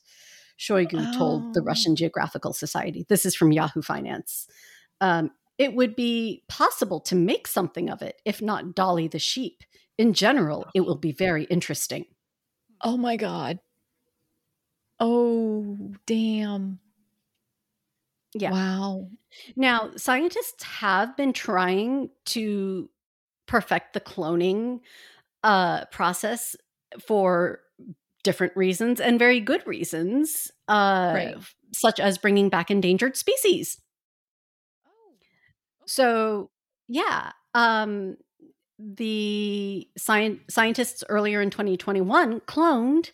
[0.61, 1.65] Shoigu told the Oh.
[1.65, 3.07] Russian Geographical Society.
[3.09, 4.47] This is from Yahoo Finance.
[5.01, 9.65] Um, it would be possible to make something of it, if not Dolly the sheep.
[9.97, 12.05] In general, it will be very interesting.
[12.83, 13.59] oh my god.
[14.99, 16.79] Oh damn.
[18.35, 18.53] Yeah.
[18.53, 19.09] Wow.
[19.57, 22.89] Now, scientists have been trying to
[23.47, 24.81] perfect the cloning
[25.43, 26.55] uh, process
[27.01, 27.61] for
[28.23, 31.37] different reasons and very good reasons, uh, Right.
[31.73, 33.81] such as bringing back endangered species.
[35.87, 36.51] So,
[36.89, 38.17] yeah, um,
[38.79, 43.11] the sci- scientists earlier in 2021 cloned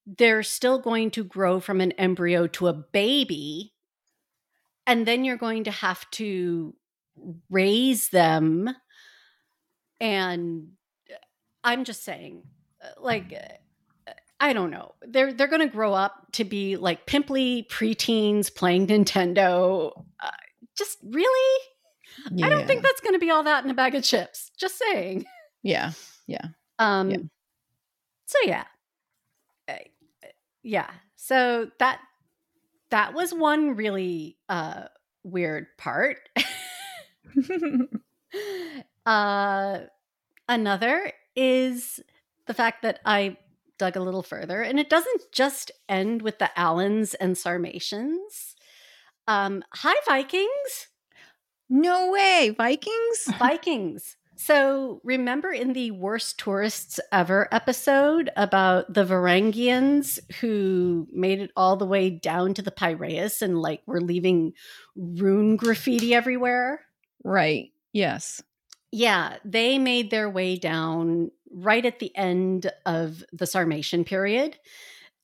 [0.05, 3.73] They're still going to grow from an embryo to a baby.
[4.85, 6.75] And then you're going to have to
[7.49, 8.69] raise them.
[10.03, 10.67] And
[11.09, 11.15] uh,
[11.63, 12.43] I'm just saying,
[12.83, 14.95] uh, like, uh, I don't know.
[15.01, 19.93] They're they're going to grow up to be like pimply preteens playing Nintendo.
[20.21, 20.29] Uh,
[20.77, 21.61] just really,
[22.43, 24.51] I don't think that's going to be all that in a bag of chips.
[24.57, 25.23] Just saying.
[25.61, 25.91] Yeah.
[26.27, 26.47] Yeah.
[26.79, 27.09] Um.
[27.09, 27.17] Yeah.
[28.25, 28.63] So yeah,
[29.69, 29.75] Uh,
[30.63, 30.89] yeah.
[31.15, 32.01] So that
[32.89, 34.87] that was one really uh
[35.23, 36.17] weird part.
[39.05, 39.79] uh,
[40.47, 41.99] another is
[42.45, 43.37] the fact that I
[43.77, 48.55] dug a little further, and it doesn't just end with the Alans and Sarmatians.
[49.27, 50.87] Um, hi, Vikings!
[51.73, 52.53] no way.
[52.55, 53.25] Vikings?
[53.39, 54.15] Vikings.
[54.35, 61.77] So, remember in the worst tourists ever episode about the Varangians who made it all
[61.77, 64.53] the way down to the Piraeus and like were leaving
[64.95, 66.81] rune graffiti everywhere?
[67.23, 67.71] Right.
[67.93, 68.41] Yes.
[68.95, 74.55] Yeah, they made their way down right at the end of the Sarmatian period.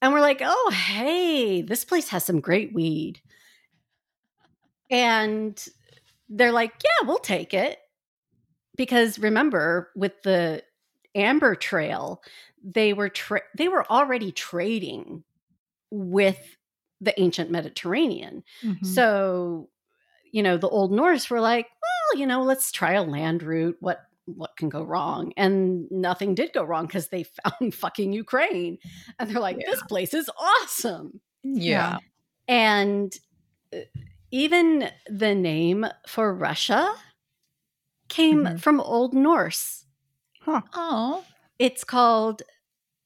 [0.01, 3.21] And we're like, oh, hey, this place has some great weed.
[4.89, 5.63] And
[6.29, 7.79] they're like, yeah, we'll take it.
[8.75, 10.63] Because remember, with the
[11.15, 12.21] Amber Trail,
[12.63, 15.23] they were tra- they were already trading
[15.91, 16.57] with
[17.01, 18.43] the ancient Mediterranean.
[18.63, 18.85] Mhm.
[18.85, 19.69] So,
[20.31, 21.67] you know, the old Norse were like,
[22.11, 23.77] well, you know, let's try a land route.
[23.79, 25.33] What what can go wrong?
[25.37, 27.23] And nothing did go wrong because they
[27.59, 28.77] found fucking Ukraine.
[29.17, 31.19] And they're like, this place is awesome.
[31.43, 31.97] Yeah.
[32.47, 33.11] And
[33.73, 33.79] uh,
[34.31, 36.93] even the name for Russia
[38.07, 38.59] came Mhm.
[38.59, 39.85] from Old Norse.
[40.47, 41.23] Oh.
[41.57, 42.43] It's called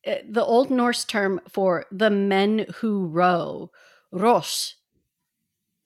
[0.06, 3.72] uh, the Old Norse term for the men who row,
[4.12, 4.74] rosh.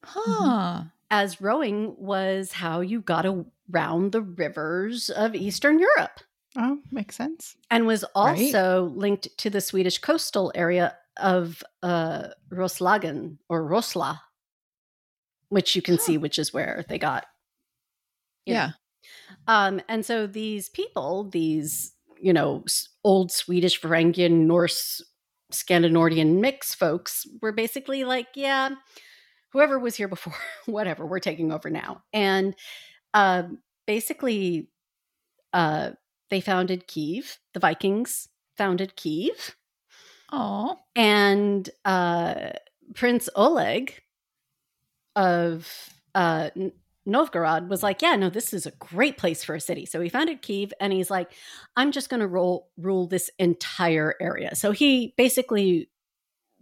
[0.04, 0.84] Huh.
[1.10, 6.20] As rowing was how you got around the rivers of Eastern Europe
[6.56, 7.56] Oh, makes sense.
[7.70, 8.54] and was Right.
[8.54, 14.20] also linked to the Swedish coastal area of uh, Roslagen or Rosla,
[15.48, 16.02] which you can Huh.
[16.02, 17.26] see, which is where they got.
[18.46, 18.70] Yeah.
[19.46, 22.64] Um, and so these people, these, you know,
[23.04, 25.02] old Swedish, Varangian, Norse,
[25.50, 28.70] Scandinavian mix folks were basically like, yeah,
[29.52, 30.34] whoever was here before,
[30.66, 32.02] whatever, we're taking over now.
[32.12, 32.54] And
[33.14, 34.68] um, basically,
[35.52, 35.90] uh,
[36.30, 37.38] they founded Kiev.
[37.54, 39.56] The Vikings founded Kiev.
[40.30, 40.76] Oh.
[40.94, 42.50] And uh,
[42.94, 43.94] Prince Oleg
[45.16, 46.50] of uh,
[47.06, 49.86] Novgorod was like, yeah, no, this is a great place for a city.
[49.86, 51.32] So he founded Kiev and he's like,
[51.76, 54.54] I'm just going to rule rule this entire area.
[54.54, 55.88] So he basically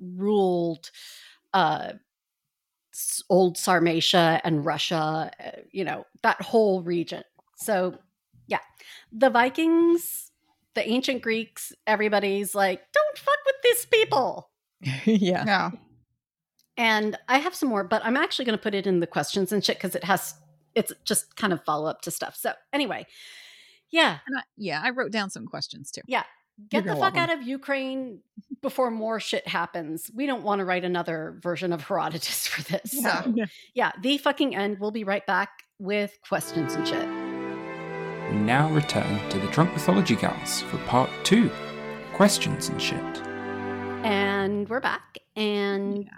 [0.01, 0.91] ruled
[1.53, 1.95] uh,
[3.29, 7.23] old Sarmatia and Russia, uh, you know, that whole region.
[7.57, 7.99] So
[8.47, 8.61] yeah,
[9.13, 10.31] the Vikings,
[10.75, 14.51] the ancient Greeks, everybody's like, don't fuck with these people.
[15.05, 15.45] yeah.
[15.47, 15.71] Yeah.
[16.77, 19.51] And I have some more, but I'm actually going to put it in the questions
[19.51, 20.35] and shit because it has,
[20.75, 22.37] it's just kind of follow up to stuff.
[22.37, 23.07] So anyway,
[23.91, 26.03] yeah, And I, yeah, I wrote down some questions too.
[26.71, 28.21] Get the fuck out of Ukraine
[28.63, 30.11] before more shit happens.
[30.15, 32.95] We don't want to write another version of Herodotus for this.
[32.95, 33.23] Yeah.
[33.23, 33.35] So
[33.75, 34.79] yeah, the fucking end.
[34.81, 37.09] We'll be right back with questions and shit.
[38.33, 41.51] We now return to the Drunk Mythology Gals for part two
[42.15, 42.99] questions and shit.
[44.05, 45.19] And we're back.
[45.37, 46.11] And Yeah.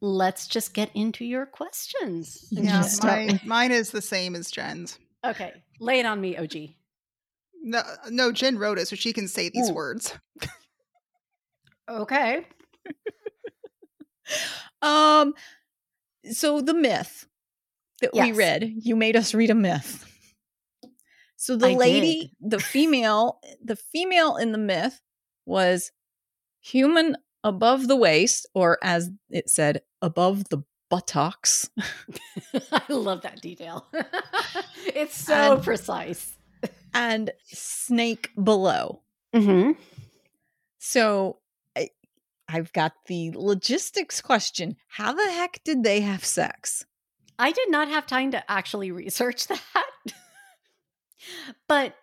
[0.00, 2.46] let's just get into your questions.
[2.50, 2.82] Yeah.
[2.82, 3.04] shit.
[3.04, 4.98] My, mine is the same as Jen's.
[5.24, 6.70] Okay, lay it on me, OG.
[7.62, 9.74] No, no, Jen wrote it, so she can say these Ooh.
[9.74, 10.14] words.
[11.88, 12.46] Okay.
[14.82, 15.34] Um
[16.30, 17.26] so the myth
[18.02, 20.04] that we read, you made us read a myth.
[21.36, 25.00] So the I lady, the female, the female in the myth
[25.46, 25.90] was
[26.60, 30.58] human above the waist or as it said above the
[30.90, 31.70] buttocks
[32.72, 33.86] I love that detail.
[34.86, 36.34] it's so And- precise.
[36.94, 39.02] And snake below.
[39.34, 39.72] Mm-hmm.
[40.78, 41.38] So
[41.76, 41.90] I,
[42.48, 44.76] I've got the logistics question.
[44.88, 46.84] How the heck did they have sex?
[47.38, 49.62] I did not have time to actually research that.
[51.68, 51.94] but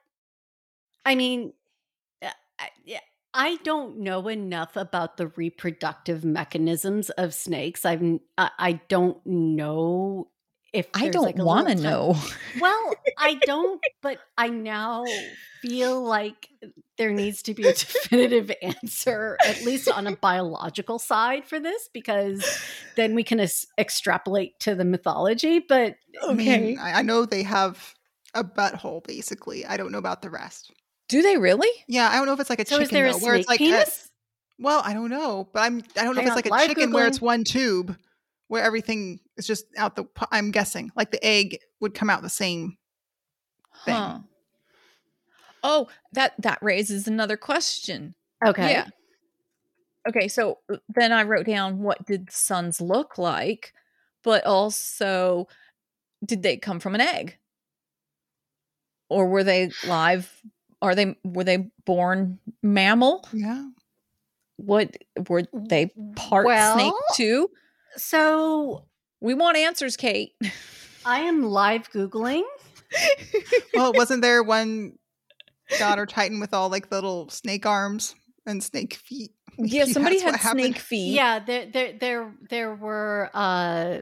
[1.06, 1.54] I mean,
[2.22, 2.30] uh,
[2.60, 2.70] I-
[3.64, 7.84] don't know enough about the reproductive mechanisms of snakes.
[7.86, 8.02] I've
[8.38, 10.30] I don't know
[10.76, 12.16] if I don't like, want to know.
[12.60, 15.04] Well, I don't, but I now
[15.62, 16.48] feel like
[16.98, 21.90] there needs to be a definitive answer, at least on a biological side for this,
[21.94, 22.46] because
[22.96, 25.60] then we can es- extrapolate to the mythology.
[25.60, 27.94] But okay, I, I know they have
[28.34, 29.66] a butthole, basically.
[29.66, 30.72] I don't know about the rest.
[31.10, 31.70] Do they really?
[31.88, 33.36] Yeah, I don't know if it's like a so chicken is there a though, where
[33.36, 34.10] it's like a- penis?
[34.60, 37.08] well, I don't know, but I'm I don't know if it's like a chicken where
[37.08, 37.98] it's one tube
[38.48, 40.04] where everything is just out the.
[40.04, 42.78] pu- I'm guessing like the egg would come out the same.
[43.84, 43.96] Thing.
[43.96, 44.20] Huh.
[45.64, 48.16] Oh, that that raises another question.
[48.46, 48.72] okay.
[48.72, 48.88] Yeah.
[50.08, 53.74] Okay, so uh, then I wrote down what did the suns look like,
[54.24, 55.48] but also
[56.24, 57.38] did they come from an egg?
[59.10, 60.32] Or were they live?
[60.82, 63.28] Are they were they born mammal?
[63.34, 63.70] Yeah.
[64.58, 64.96] What
[65.28, 67.50] were they part snake too?
[67.98, 68.86] So
[69.22, 70.34] We want answers, Kate.
[71.06, 72.44] I am live Googling.
[73.74, 74.94] Well, wasn't there one
[75.80, 79.32] god or titan with all like little snake arms and snake feet?
[79.58, 80.62] yeah, Maybe somebody that's what had happened.
[80.62, 81.14] snake feet.
[81.14, 83.98] Yeah, there there there there were uh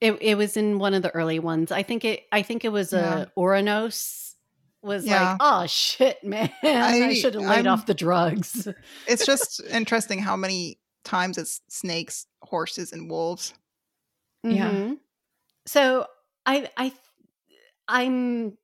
[0.00, 1.72] it it was in one of the early ones.
[1.72, 2.98] I think it I think it was Yeah.
[2.98, 4.34] uh Ouranos
[4.82, 5.30] was Yeah.
[5.32, 6.50] like, oh shit, man.
[6.62, 8.68] I, I- should have laid I'm- off the drugs.
[9.06, 10.78] It's just interesting how many
[11.08, 13.54] times it's snakes, horses, and wolves.
[14.44, 14.70] Yeah.
[14.70, 14.98] Mhm.
[15.66, 16.06] So
[16.46, 16.92] I I
[17.88, 18.56] I'm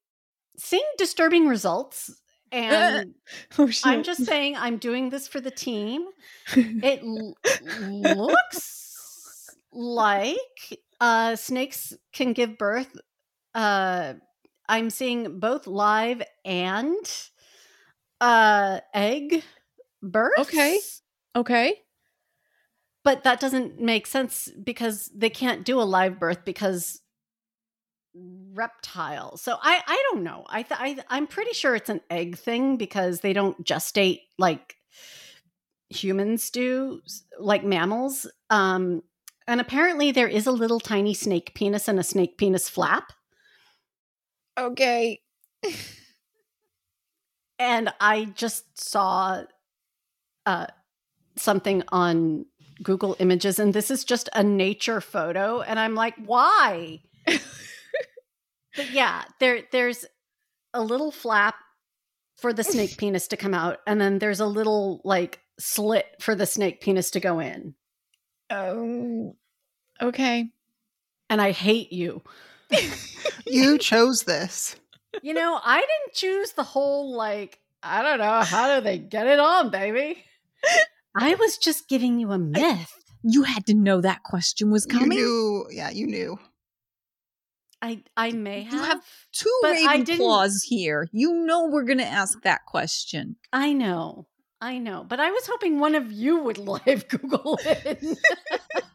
[0.59, 2.11] seeing disturbing results
[2.53, 3.15] and
[3.59, 3.71] Oh.
[3.85, 6.07] I'm just saying I'm doing this for the team.
[6.57, 7.37] It l-
[7.71, 12.91] looks like uh, snakes can give birth.
[13.55, 14.15] Uh,
[14.69, 16.97] I'm seeing both live and
[18.21, 19.43] uh, egg
[20.03, 20.41] births.
[20.41, 20.79] Okay.
[21.37, 21.75] okay.
[23.05, 27.03] But that doesn't make sense because they can't do a live birth because
[28.15, 29.37] reptile.
[29.37, 30.45] So I I don't know.
[30.49, 34.77] I, th- I I'm pretty sure it's an egg thing because they don't gestate like
[35.91, 37.01] humans do
[37.39, 38.27] like mammals.
[38.51, 39.03] Um
[39.47, 43.13] and apparently there is a little tiny snake penis and a snake penis flap.
[44.59, 45.21] Okay.
[47.59, 49.43] And I just saw
[50.47, 50.67] uh
[51.37, 52.47] something on
[52.83, 59.25] Google Images and this is just a nature photo and I'm like, "Why?" but yeah,
[59.41, 60.05] there there's
[60.73, 61.55] a little flap
[62.37, 66.35] for the snake penis to come out, and then there's a little like slit for
[66.35, 67.75] the snake penis to go in.
[68.51, 69.37] Oh.
[70.03, 70.51] Okay.
[71.31, 72.23] And I hate you.
[73.47, 74.77] You chose this.
[75.23, 79.27] You know, I didn't choose the whole like I don't know how do they get
[79.27, 80.25] it on, baby.
[81.17, 82.93] I was just giving you a myth.
[83.23, 85.13] You had to know that question was coming.
[85.13, 86.39] You knew, yeah, you knew.
[87.81, 88.73] I I may have.
[88.73, 88.89] You have.
[88.89, 91.09] have Two But I didn't- Ravenclaws here.
[91.13, 93.37] You know we're going to ask that question.
[93.53, 94.27] I know.
[94.61, 95.05] I know.
[95.07, 98.03] But I was hoping one of you would live Google it.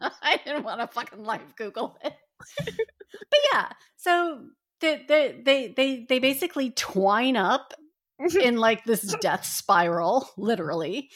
[0.22, 2.14] I didn't want to fucking live Google it.
[2.56, 4.44] but yeah, so
[4.80, 7.74] they they they they, they basically twine up
[8.42, 11.10] in like this death spiral, literally,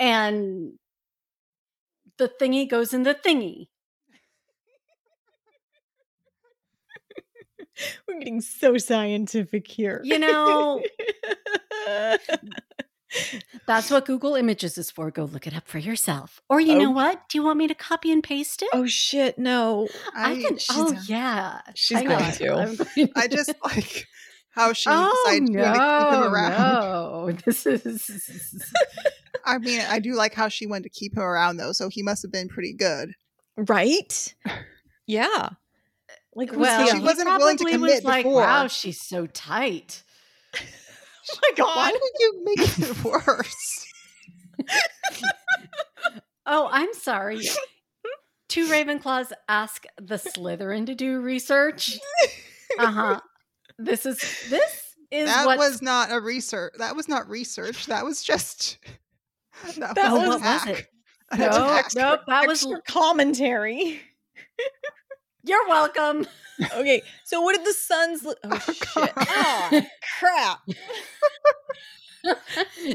[0.00, 0.72] and
[2.18, 3.68] the thingy goes in the thingy.
[8.08, 10.00] We're getting so scientific here.
[10.04, 10.82] You know,
[13.66, 15.10] that's what Google Images is for.
[15.10, 16.42] Go look it up for yourself.
[16.48, 16.92] Or you know Oh.
[16.92, 17.28] what?
[17.28, 18.68] Do you want me to copy and paste it?
[18.72, 19.88] oh shit, no.
[20.14, 20.58] I, can.
[20.58, 23.10] she's- Oh yeah, She's going to.
[23.16, 24.06] I just like
[24.50, 26.82] how she oh decided to keep him around.
[26.82, 27.32] no!
[27.44, 28.10] This is
[29.44, 32.02] I mean, I do like how she wanted to keep him around though, so he
[32.02, 33.12] must have been pretty good.
[33.56, 34.34] Right?
[35.06, 35.50] Yeah.
[36.34, 36.84] Like was well.
[36.84, 38.42] he she wasn't willing to probably was commit like, before.
[38.42, 40.02] Wow, she's so tight.
[41.30, 43.86] Oh my God, Why did you make it worse?
[46.46, 47.42] Oh, I'm sorry.
[48.48, 51.98] Two Ravenclaws ask the Slytherin to do research.
[52.78, 53.20] Uh huh.
[53.78, 54.18] This is
[54.48, 56.72] this is that what was not a research.
[56.78, 57.86] That was not research.
[57.86, 58.78] That was just.
[59.78, 60.86] That, That was, oh, was- was it?
[61.30, 61.90] An No, attack.
[61.94, 62.62] no, that was.
[62.62, 64.00] extra commentary?
[65.44, 66.26] You're welcome.
[66.76, 68.38] Okay, so what did the suns look?
[68.44, 69.12] Oh shit!
[69.16, 69.82] Oh
[70.18, 70.58] crap!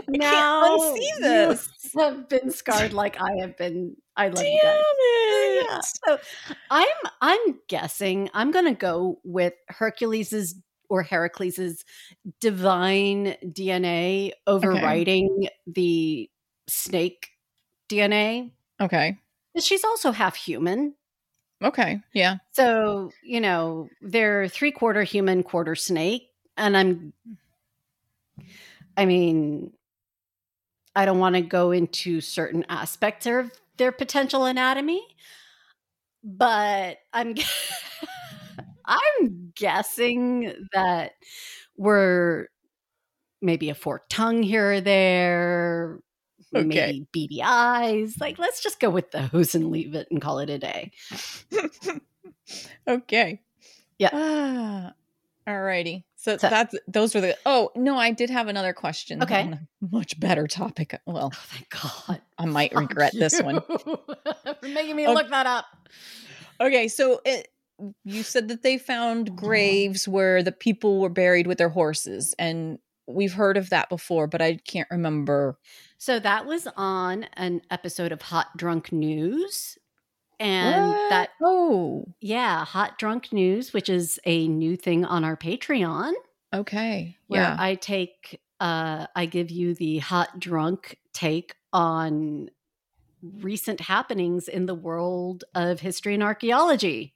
[0.09, 1.70] now unsee you this.
[1.97, 3.95] have been scarred like I have been.
[4.16, 4.82] I love Damn you guys.
[4.99, 5.68] it!
[5.70, 5.80] Yeah.
[5.82, 6.20] So
[6.70, 6.88] I'm
[7.22, 10.55] I'm guessing I'm gonna go with Hercules's
[10.89, 11.84] or Heracles's
[12.41, 16.30] divine DNA overriding the
[16.68, 17.30] snake
[17.89, 18.51] DNA.
[18.82, 19.18] Okay.
[19.53, 20.95] But she's also half human.
[21.64, 22.01] Okay.
[22.14, 22.38] Yeah.
[22.51, 26.30] So, you know, they're three quarter human, quarter snake.
[26.57, 27.14] And I'm,
[28.97, 29.72] I mean,
[30.95, 35.01] I don't want to go into certain aspects of their potential anatomy,
[36.24, 37.36] but I'm,
[38.86, 41.14] I'm guessing that
[41.78, 42.47] we're
[43.41, 45.99] maybe a forked tongue here or there,
[46.56, 46.64] Okay.
[46.66, 48.16] maybe beady eyes.
[48.20, 50.91] Like, let's just go with those and leave it and call it a day.
[52.88, 53.41] okay.
[53.99, 54.10] Yeah.
[54.14, 54.93] Ah,
[55.47, 56.04] alrighty.
[56.16, 57.38] So, So- that's those were the.
[57.45, 59.22] Oh no, I did have another question.
[59.22, 59.41] Okay.
[59.41, 59.60] on a
[59.91, 60.99] much better topic.
[61.06, 62.22] Well, Oh, thank God.
[62.38, 63.62] I might Fuck regret this one.
[63.62, 65.14] For making me Okay.
[65.14, 65.66] look that up.
[66.62, 67.49] Okay, so it,
[68.06, 72.80] you said that they found graves where the people were buried with their horses, and
[73.08, 75.58] we've heard of that before, but I can't remember.
[75.97, 79.78] So that was on an episode of Hot Drunk News.
[80.39, 81.10] And What?
[81.10, 86.14] that, Oh, yeah, Hot Drunk News, which is a new thing on our Patreon,
[86.54, 92.49] okay, where yeah, I take, uh, I give you the hot drunk take on
[93.22, 97.14] recent happenings in the world of history and archaeology.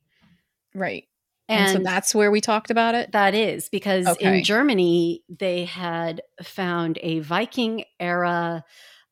[0.74, 1.06] right.
[1.50, 3.12] And, And, so that's where we talked about it.
[3.14, 4.40] That is because Okay.
[4.40, 8.64] in Germany they had found a Viking era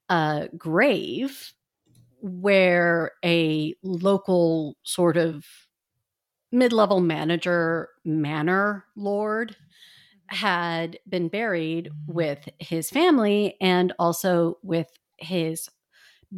[0.09, 1.53] uh, grave
[2.21, 5.45] where a local sort of
[6.51, 9.55] mid-level manager manor lord
[10.27, 15.69] had been buried with his family and also with his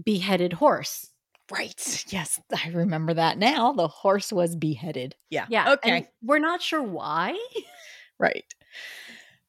[0.03, 1.09] beheaded horse.
[1.51, 2.05] Right.
[2.09, 3.71] Yes, I remember that now.
[3.73, 5.15] The horse was beheaded.
[5.29, 5.45] Yeah.
[5.49, 5.73] Yeah.
[5.73, 5.89] Okay.
[5.91, 7.37] and we're not sure why.
[8.19, 8.45] right.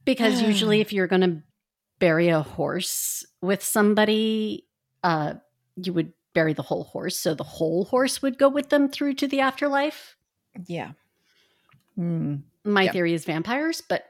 [0.05, 1.43] because usually if you're going to
[1.99, 4.65] bury a horse with somebody
[5.03, 5.35] uh
[5.77, 9.13] you would bury the whole horse so the whole horse would go with them through
[9.15, 10.17] to the afterlife
[10.67, 10.93] Yeah.
[11.99, 12.43] Mm.
[12.65, 12.93] my Yep.
[12.93, 14.05] theory is vampires but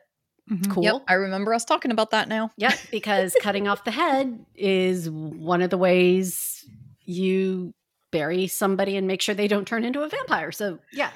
[0.50, 0.70] Mhm.
[0.70, 1.02] cool Yep.
[1.08, 2.50] I remember us talking about that now.
[2.58, 6.64] Yep, because cutting off the head is one of the ways
[7.04, 7.72] you
[8.10, 10.52] bury somebody and make sure they don't turn into a vampire.
[10.52, 11.10] So, yeah.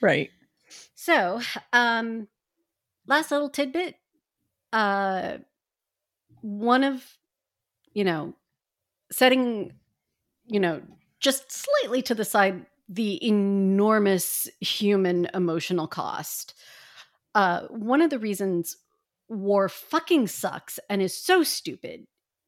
[0.00, 0.30] Right.
[0.94, 1.40] So,
[1.72, 2.28] um
[3.06, 3.96] last little tidbit
[4.72, 5.38] uh
[6.40, 7.04] one of
[7.92, 8.34] you know
[9.10, 9.72] setting
[10.46, 10.80] you know
[11.20, 16.54] just slightly to the side the enormous human emotional cost
[17.34, 18.76] uh one of the reasons
[19.28, 22.06] war fucking sucks and is so stupid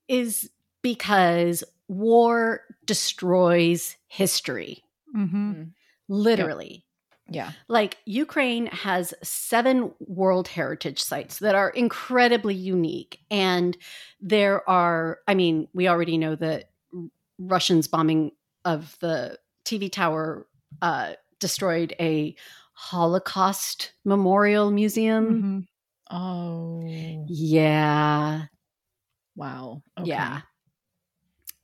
[0.09, 0.51] is
[0.83, 4.83] because war destroys history
[5.15, 5.73] Mhm.
[6.09, 6.85] literally
[7.29, 7.53] Yeah.
[7.69, 13.21] like Ukraine has seven World Heritage sites that are incredibly unique.
[13.31, 13.77] And
[14.21, 16.71] there are, I mean, we already know that
[17.39, 18.31] Russians bombing
[18.65, 20.47] of the TV tower
[20.83, 22.37] uh, destroyed a
[22.75, 25.43] Holocaust memorial museum.
[25.43, 25.67] Mhm.
[26.15, 27.27] Oh.
[27.29, 28.47] Yeah.
[29.35, 29.83] Wow.
[29.99, 30.09] Okay.
[30.11, 30.43] Yeah.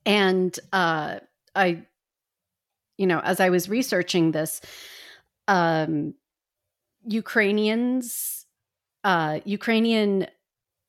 [0.07, 1.21] And uh
[1.55, 1.85] I
[2.99, 4.61] you know, as I was researching this,
[5.49, 6.15] um
[7.05, 8.47] Ukrainians
[9.05, 10.27] uh Ukrainian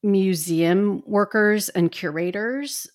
[0.04, 2.88] museum workers and curators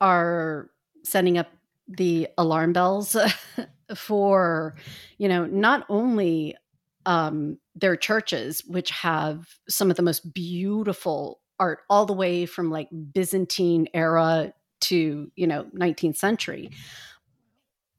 [0.00, 0.70] are
[1.04, 1.48] setting up
[1.88, 3.16] the alarm bells
[3.94, 4.74] for
[5.18, 6.56] you know not only
[7.04, 12.70] um their churches which have some of the most beautiful art all the way from
[12.70, 16.70] like byzantine era to you know 19th century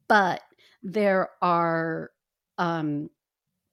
[0.07, 0.41] but
[0.83, 2.11] there are
[2.57, 3.09] um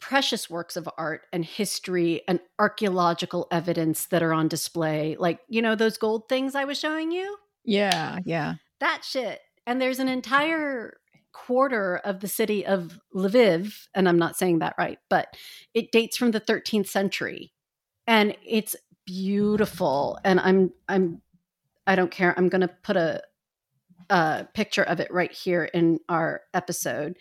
[0.00, 5.62] precious works of art and history and archaeological evidence that are on display like you
[5.62, 8.18] know those gold things i was showing you Yeah.
[8.24, 8.54] Yeah.
[8.80, 10.98] that shit and there's an entire
[11.32, 15.28] quarter of the city of lviv and i'm not saying that right but
[15.72, 17.52] it dates from the 13th century
[18.06, 18.76] and it's
[19.06, 21.20] beautiful and i'm i'm
[21.86, 23.22] i don't care i'm going to put a
[24.10, 27.16] a picture of it right here in our episode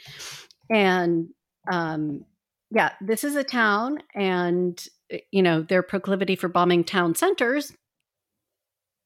[0.69, 1.29] and
[1.71, 2.25] um
[2.71, 7.71] yeah this is a town and eh, you know their proclivity for bombing town centers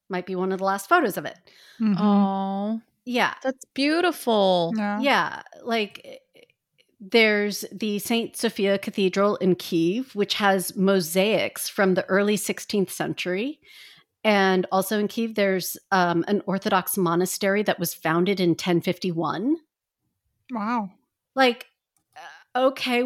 [0.09, 1.37] might be one of the last photos of it
[1.79, 1.95] Mhm.
[1.99, 4.73] Oh, yeah that's beautiful.
[4.75, 4.99] Yeah.
[4.99, 6.15] yeah like eh,
[6.99, 8.35] there's the St.
[8.35, 13.59] Sophia Cathedral in Kiev, which has mosaics from the early 16th century.
[14.27, 19.55] And also in Kiev, there's um, an Orthodox monastery that was founded in 1051.
[20.51, 20.89] Wow.
[21.33, 21.67] Like,
[22.53, 23.03] uh, okay,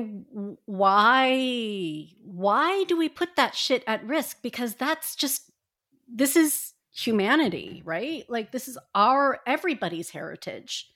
[0.66, 4.42] why why do we put that shit at risk?
[4.42, 5.52] Because that's just
[6.12, 8.26] this is humanity, right?
[8.28, 10.90] Like this is our everybody's heritage.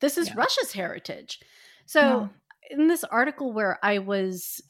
[0.00, 0.34] This is Yeah.
[0.36, 1.38] Russia's heritage.
[1.86, 2.28] So
[2.72, 4.60] in this article where I was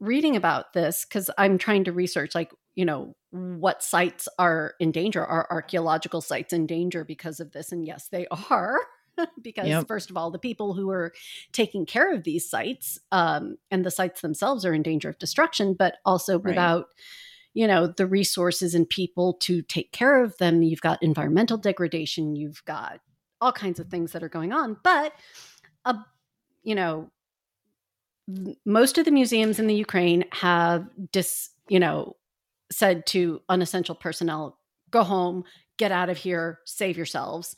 [0.00, 4.90] reading about this cuz I'm trying to research like, you know, what sites are in
[4.92, 8.78] danger are archaeological sites in danger because of this and yes, they are.
[9.42, 9.88] because Yep.
[9.88, 11.12] first of all, the people who are
[11.52, 15.74] taking care of these sites um, and the sites themselves are in danger of destruction,
[15.74, 16.50] but also Right.
[16.50, 16.86] without
[17.52, 22.36] you know the resources and people to take care of them you've got environmental degradation
[22.36, 23.00] you've got
[23.40, 25.12] all kinds of things that are going on but
[25.84, 25.94] uh,
[26.62, 27.10] you know
[28.64, 32.14] most of the museums in the ukraine have dis you know
[32.70, 34.58] said to unessential personnel
[34.90, 35.44] go home
[35.76, 37.56] get out of here save yourselves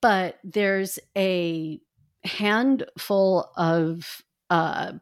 [0.00, 1.80] but there's a
[2.24, 4.92] handful of uh,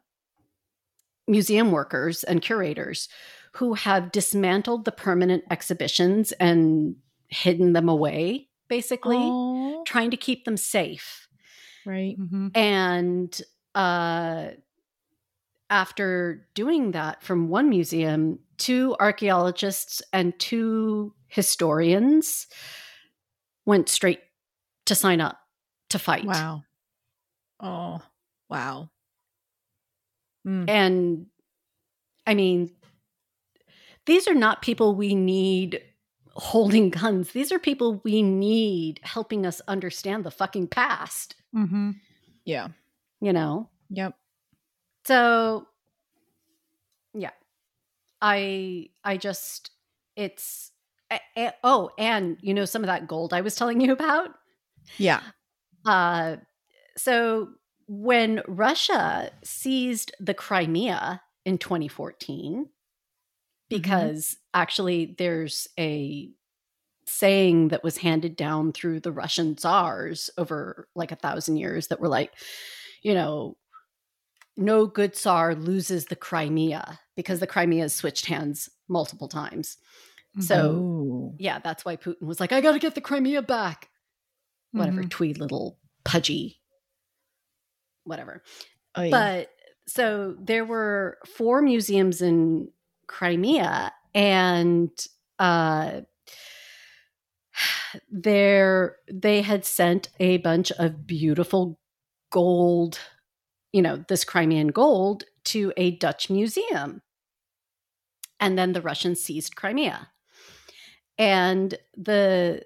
[1.27, 3.09] museum workers and curators
[3.53, 6.95] who have dismantled the permanent exhibitions and
[7.27, 11.27] hidden them away, basically, Aw, trying to keep them safe.
[11.85, 12.17] right.
[12.19, 12.55] Mhm.
[12.55, 13.41] And
[13.75, 14.49] uh,
[15.69, 22.47] after doing that from one museum, two archaeologists and two historians
[23.65, 24.21] went straight
[24.85, 25.39] to sign up
[25.89, 26.25] to fight.
[26.25, 26.63] Wow.
[27.59, 28.01] Oh,
[28.49, 28.89] wow.
[30.47, 30.69] Mm.
[30.69, 31.25] And
[32.25, 32.71] I mean,
[34.05, 35.81] these are not people we need
[36.31, 37.31] holding guns.
[37.31, 41.95] These are people we need helping us understand the fucking past, Mhm.
[42.45, 42.69] Yeah.
[43.19, 43.69] you know?
[43.89, 44.15] Yep.
[45.05, 45.67] So.
[48.21, 49.71] I I just
[50.15, 50.71] it's
[51.63, 54.31] oh, and you know some of that gold I was telling you about?
[54.97, 55.21] Yeah.
[55.85, 56.37] Uh,
[56.97, 57.49] so
[57.87, 62.67] when Russia seized the Crimea in 2014,
[63.69, 66.29] because actually there's a
[67.05, 72.01] saying that was handed down through the Russian czars over like a thousand years that
[72.01, 72.33] were like,
[73.01, 73.55] you know,
[74.57, 79.77] no good czar loses the Crimea because the Crimea has switched hands multiple times.
[80.39, 81.35] So Oh.
[81.39, 83.89] yeah, that's why Putin was like, I got to get the Crimea back
[84.71, 85.09] whatever Mhm.
[85.09, 86.59] twee little pudgy
[88.03, 88.43] whatever
[88.95, 89.09] Oh, yeah.
[89.11, 89.49] but
[89.87, 92.69] so there were four museums in
[93.07, 94.91] crimea and
[95.39, 96.01] uh
[98.11, 101.79] there they had sent a bunch of beautiful
[102.31, 102.99] gold
[103.73, 107.01] you know this crimean gold to a dutch museum
[108.39, 110.09] and then the russians seized crimea
[111.17, 112.63] and the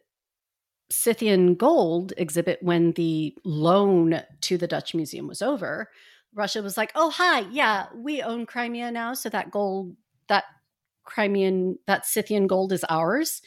[0.90, 5.90] Scythian gold exhibit when the loan to the Dutch museum was over,
[6.34, 9.95] Russia was like, "Oh, hi, yeah, we own Crimea now, so that gold,
[10.28, 10.45] that
[11.06, 13.41] Crimean, that Scythian gold is ours."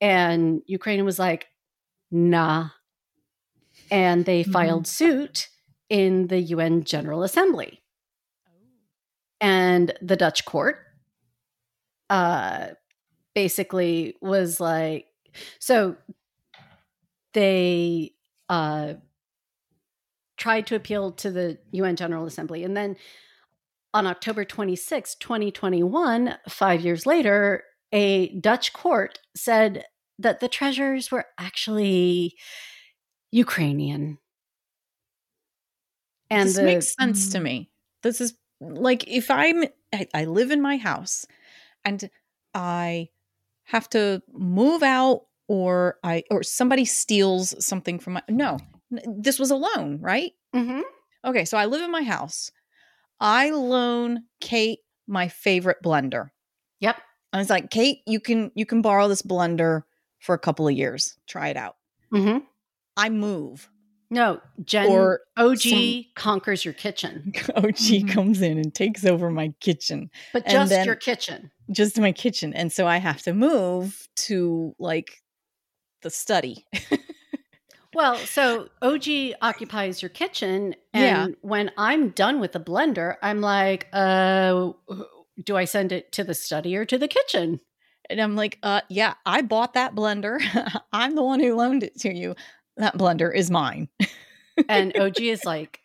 [0.00, 1.48] And Ukraine was like,
[2.10, 2.70] "Nah."
[3.90, 4.52] And they Mhm.
[4.52, 5.48] filed suit
[5.94, 7.80] in the UN General Assembly.
[9.40, 10.78] And the Dutch court
[12.10, 12.70] uh
[13.32, 15.06] basically was like
[15.60, 15.96] so
[17.32, 18.12] they
[18.48, 18.94] uh,
[20.36, 22.64] tried to appeal to the UN General Assembly.
[22.64, 22.96] And then
[23.92, 27.62] on October 26, 2021, five years later,
[27.92, 29.84] a Dutch court said
[30.18, 32.34] that the treasures were actually
[33.30, 34.18] Ukrainian.
[36.34, 37.42] And this the, makes sense to Mm.
[37.42, 37.70] me.
[38.02, 41.26] This is like if I'm I, I live in my house
[41.84, 42.08] and
[42.54, 43.08] I
[43.64, 48.58] have to move out or I or somebody steals something from my no.
[49.06, 50.32] This was a loan, right?
[50.54, 50.80] mm-hmm.
[51.24, 52.50] Okay, so I live in my house.
[53.18, 56.28] I loan Kate my favorite blender.
[56.80, 56.96] Yep.
[57.32, 59.82] And it's like, Kate, you can you can borrow this blender
[60.20, 61.16] for a couple of years.
[61.26, 61.76] Try it out.
[62.12, 62.38] mm-hmm.
[62.96, 63.68] I move.
[64.14, 67.64] No, Jen Or OG some- conquers your kitchen, OG
[68.02, 68.08] Mhm.
[68.12, 70.10] comes in and takes over my kitchen.
[70.32, 71.50] but just then- your kitchen.
[71.70, 75.22] just my kitchen and so i have to move to like
[76.02, 76.66] the study
[77.94, 81.34] Well, so OG occupies your kitchen, and Yeah.
[81.42, 84.72] when I'm done with the blender, I'm like, uh,
[85.42, 87.60] do I send it to the study or to the kitchen?
[88.10, 90.38] and i'm like uh yeah i bought that blender
[90.92, 92.34] i'm the one who loaned it to you
[92.76, 93.88] that blender is mine
[94.68, 95.80] And OG is like,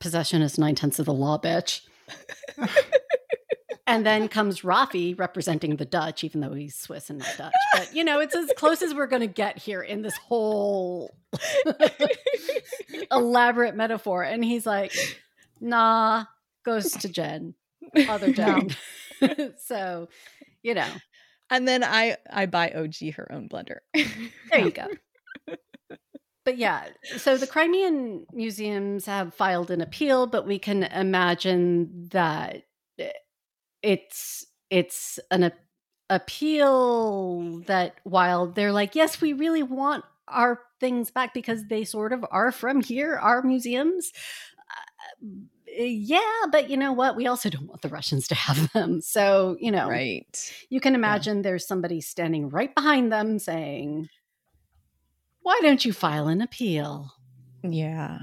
[0.00, 1.80] possession is nine tenths of the law, bitch.
[3.86, 7.52] and then comes Rafi representing the Dutch, even though he's Swiss and not Dutch.
[7.74, 11.16] But you know, it's as close as we're going to get here in this whole
[13.10, 14.22] elaborate metaphor.
[14.22, 14.92] And he's like,
[15.60, 16.24] Nah,
[16.64, 17.54] goes to Jen.
[18.08, 18.68] Other Jen.
[19.64, 20.08] so,
[20.62, 20.88] you know,
[21.50, 23.78] And then I I buy OG her own blender.
[23.94, 24.86] there you go.
[26.48, 26.88] But yeah,
[27.18, 32.62] so the Crimean museums have filed an appeal, but we can imagine that
[32.98, 33.10] eh,
[33.82, 35.52] it's it's an a-
[36.08, 42.14] appeal that while they're like, yes, we really want our things back because they sort
[42.14, 44.10] of are from here, our museums.
[45.20, 47.14] Uh, yeah, but you know what?
[47.14, 49.02] We also don't want the Russians to have them.
[49.02, 50.52] So, you know, Right.
[50.70, 54.08] you can imagine there's somebody standing right behind them saying,
[55.48, 57.10] Why don't you file an appeal?
[57.62, 58.18] Yeah.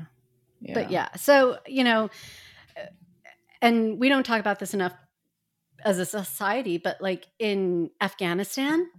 [0.62, 2.12] But yeah, so, you know,
[3.64, 4.94] and we don't talk about this enough
[5.84, 8.92] as a society, but like in Afghanistan,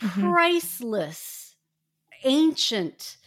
[0.00, 0.32] Mhm.
[0.32, 1.54] priceless,
[2.24, 3.18] ancient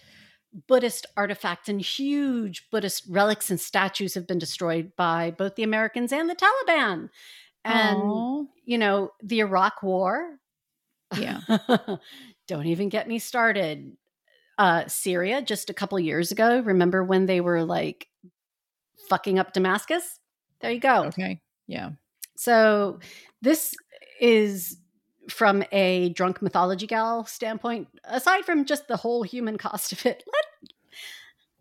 [0.68, 6.12] Buddhist artifacts and huge Buddhist relics and statues have been destroyed by both the Americans
[6.12, 7.10] and the Taliban.
[7.64, 8.44] And Aw.
[8.66, 10.42] you know, the Iraq War.
[11.18, 11.40] Yeah.
[12.50, 13.96] Don't even get me started.
[14.58, 18.08] Uh, Syria, just a couple years ago, remember when they were like
[19.08, 20.20] fucking up Damascus?
[20.62, 21.04] There you go.
[21.06, 21.42] Okay.
[21.68, 21.92] Yeah.
[22.36, 23.00] So
[23.42, 23.76] this
[24.20, 24.78] is
[25.30, 30.24] from a drunk mythology gal standpoint, aside from just the whole human cost of it,
[30.26, 30.46] let,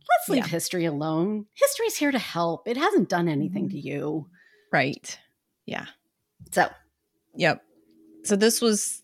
[0.09, 0.49] let's leave Yeah.
[0.49, 1.47] history alone.
[1.55, 2.67] History's here to help.
[2.67, 4.29] It hasn't done anything to you.
[4.73, 5.19] Right.
[5.67, 5.87] Yeah.
[6.53, 6.69] So
[7.35, 7.63] Yep.
[8.25, 9.03] So this was,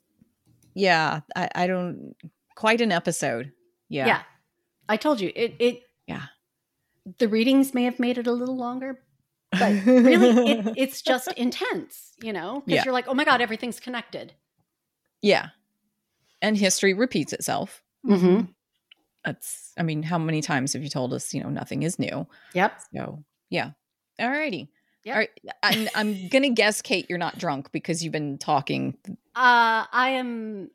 [0.74, 2.14] yeah, I, I don't,
[2.56, 3.52] quite an episode.
[3.92, 4.06] Yeah.
[4.06, 4.22] Yeah.
[4.88, 6.22] I told you it it Yeah.
[7.18, 9.00] the readings may have made it a little longer,
[9.50, 12.62] but really it, it's just intense, you know?
[12.64, 12.84] Because Yeah.
[12.84, 14.32] you're like, oh my God, everything's connected.
[15.20, 15.48] yeah.
[16.40, 17.84] And history repeats itself.
[18.04, 18.46] Mm-hmm.
[19.24, 22.26] That's, I mean, how many times have you told us, you know, nothing is new?
[22.54, 22.80] Yep.
[22.92, 23.70] So, yeah.
[24.18, 24.68] All righty.
[25.04, 25.14] Yep.
[25.14, 25.30] All right.
[25.62, 28.96] I'm, I'm going to guess, Kate, you're not drunk because you've been talking.
[29.36, 30.70] Uh I am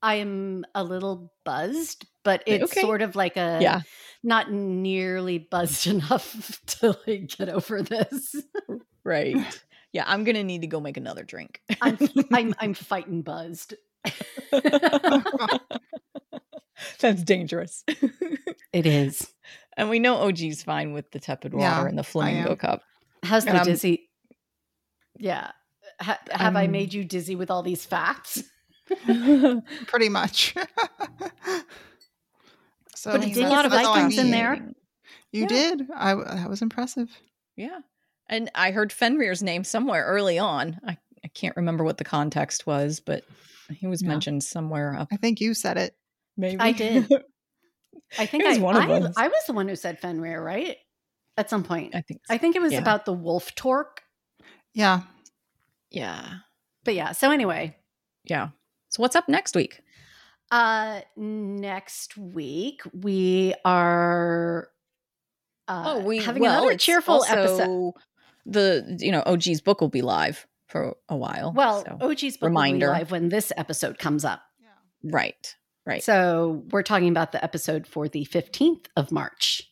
[0.00, 2.80] I am a little buzzed, but it's Okay.
[2.80, 3.80] sort of like a Yeah.
[4.22, 8.36] not nearly buzzed enough to like get over this.
[9.04, 9.36] Right.
[9.92, 10.04] yeah.
[10.06, 11.60] I'm going to need to go make another drink.
[11.80, 11.98] I'm
[12.32, 13.74] I'm I'm fighting buzzed.
[17.00, 17.84] That's dangerous.
[18.72, 19.30] it is.
[19.76, 22.82] and we know OG's fine with the tepid water Yeah, and the flamingo cup.
[23.22, 24.08] How's And the I'm- dizzy?
[25.18, 25.50] Yeah.
[26.00, 28.42] Ha- have I I'm- made you dizzy with all these facts?
[29.86, 30.54] Pretty much.
[33.00, 34.54] So But I it mean, did that's- have that's all I Vikings in there.
[35.32, 35.46] You Yeah.
[35.48, 35.82] did.
[35.94, 37.08] I that was impressive.
[37.56, 37.78] Yeah.
[38.28, 40.78] And I heard Fenrir's name somewhere early on.
[40.86, 43.24] I, I can't remember what the context was, but
[43.70, 44.08] he was Yeah.
[44.08, 45.08] mentioned somewhere up.
[45.12, 45.96] I think you said it.
[46.36, 47.08] Maybe I did.
[48.18, 49.24] I think It was I, one of I.
[49.24, 50.76] I was the one who said Fenrir, right?
[51.36, 51.94] At some point.
[51.94, 52.20] I think.
[52.28, 52.80] I think it was Yeah.
[52.80, 54.02] about the wolf torque.
[54.74, 55.02] Yeah.
[55.90, 56.38] yeah.
[56.84, 57.76] But yeah, so anyway,
[58.24, 58.50] Yeah.
[58.90, 59.80] So what's up next week?
[60.50, 64.68] Uh next week we are
[65.68, 67.94] uh oh, we having well, another cheerful episode.
[68.46, 71.52] The you know OG's book will be live for a while.
[71.52, 72.86] Well, so- OG's book reminder.
[72.86, 74.42] will be live when this episode comes up.
[75.04, 75.54] right,
[75.86, 76.02] right.
[76.02, 79.70] So we're talking about the episode for the 15th of March.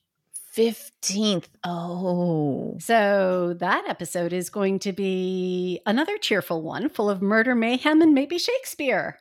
[0.51, 1.49] Fifteenth.
[1.63, 8.03] Oh, So that episode is going to be another cheerful one full of murder, mayhem,
[8.03, 9.21] and maybe Shakespeare.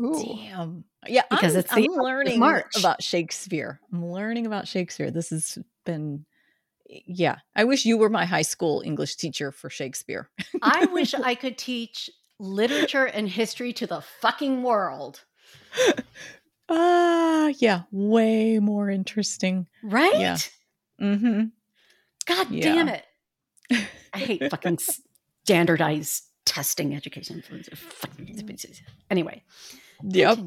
[0.00, 0.36] Ooh.
[0.36, 0.84] damn.
[1.06, 2.76] Yeah, Because I'm, it's the I'm learning March.
[2.78, 3.80] about Shakespeare.
[3.92, 5.10] I'm learning about Shakespeare.
[5.10, 6.24] This has been.
[6.88, 10.30] Yeah, I wish you were my high school English teacher for Shakespeare.
[10.62, 12.08] I wish I could teach
[12.38, 15.24] literature and history to the fucking world.
[16.68, 19.66] Ah, yeah, way more interesting.
[19.82, 20.18] Right?
[20.18, 20.36] Yeah.
[21.00, 21.44] Mm-hmm.
[22.26, 22.62] God Yeah.
[22.74, 23.04] damn it.
[24.14, 24.78] I hate fucking
[25.44, 27.42] standardized testing education.
[29.10, 29.42] Anyway,
[30.02, 30.38] Yep.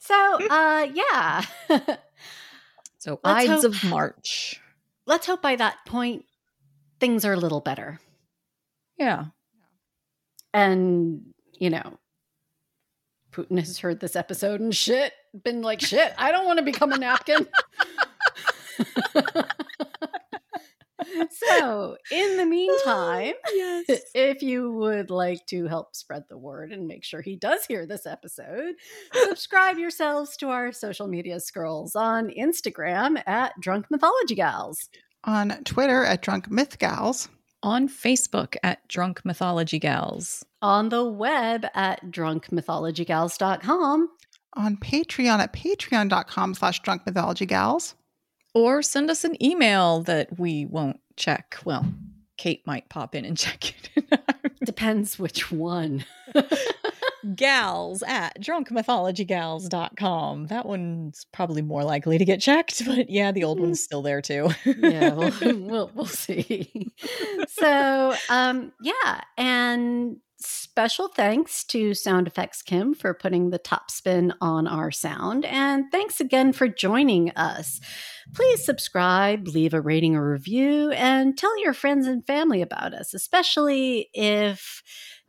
[0.00, 1.44] So, uh, yeah.
[2.98, 4.60] So Let's Ides hope- of March.
[5.06, 6.24] Let's hope by that point
[7.00, 7.98] things are a little better.
[8.96, 9.24] Yeah.
[10.54, 11.98] And, you know,
[13.32, 15.12] Putin has heard this episode and shit,
[15.42, 17.48] been like, shit, I don't want to become a napkin.
[21.30, 24.00] so, in the oh, meantime, Yes.
[24.14, 27.86] if you would like to help spread the word and make sure he does hear
[27.86, 28.74] this episode,
[29.14, 34.88] subscribe yourselves to our social media scrolls on Instagram at Drunk Mythology Gals.
[35.24, 37.28] On Twitter at Drunk Myth Gals.
[37.62, 40.44] On Facebook at Drunk Mythology Gals.
[40.60, 44.08] on the web at drunkmythologygals.com.
[44.54, 47.94] On Patreon at patreon.com slash drunk mythology gals.
[48.54, 51.58] Or send us an email that we won't check.
[51.64, 51.86] Well,
[52.36, 54.20] Kate might pop in and check it.
[54.64, 56.04] Depends which one.
[57.34, 60.46] gals at drunkmythologygals.com.
[60.48, 64.20] That one's probably more likely to get checked, but yeah, the old one's still there
[64.20, 64.50] too.
[64.64, 66.92] yeah, we'll, we'll, we'll see.
[67.48, 74.32] So, um, yeah, and special thanks to Sound Effects Kim for putting the top spin
[74.40, 75.44] on our sound.
[75.44, 77.80] And thanks again for joining us.
[78.34, 83.14] Please subscribe, leave a rating or review, and tell your friends and family about us,
[83.14, 84.82] especially if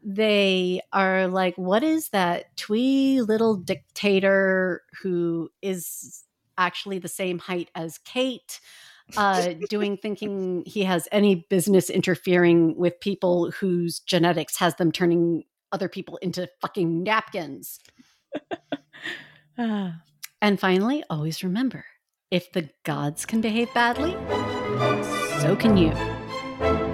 [0.04, 6.24] they are like, what is that twee little dictator who is
[6.58, 8.60] actually the same height as Kate?
[9.18, 15.44] Uh, doing thinking he has any business interfering with people whose genetics has them turning
[15.72, 17.80] other people into fucking napkins.
[19.56, 20.02] Ah.
[20.42, 21.86] And finally, always remember
[22.32, 24.14] if the gods can behave badly,
[25.42, 26.93] so can you.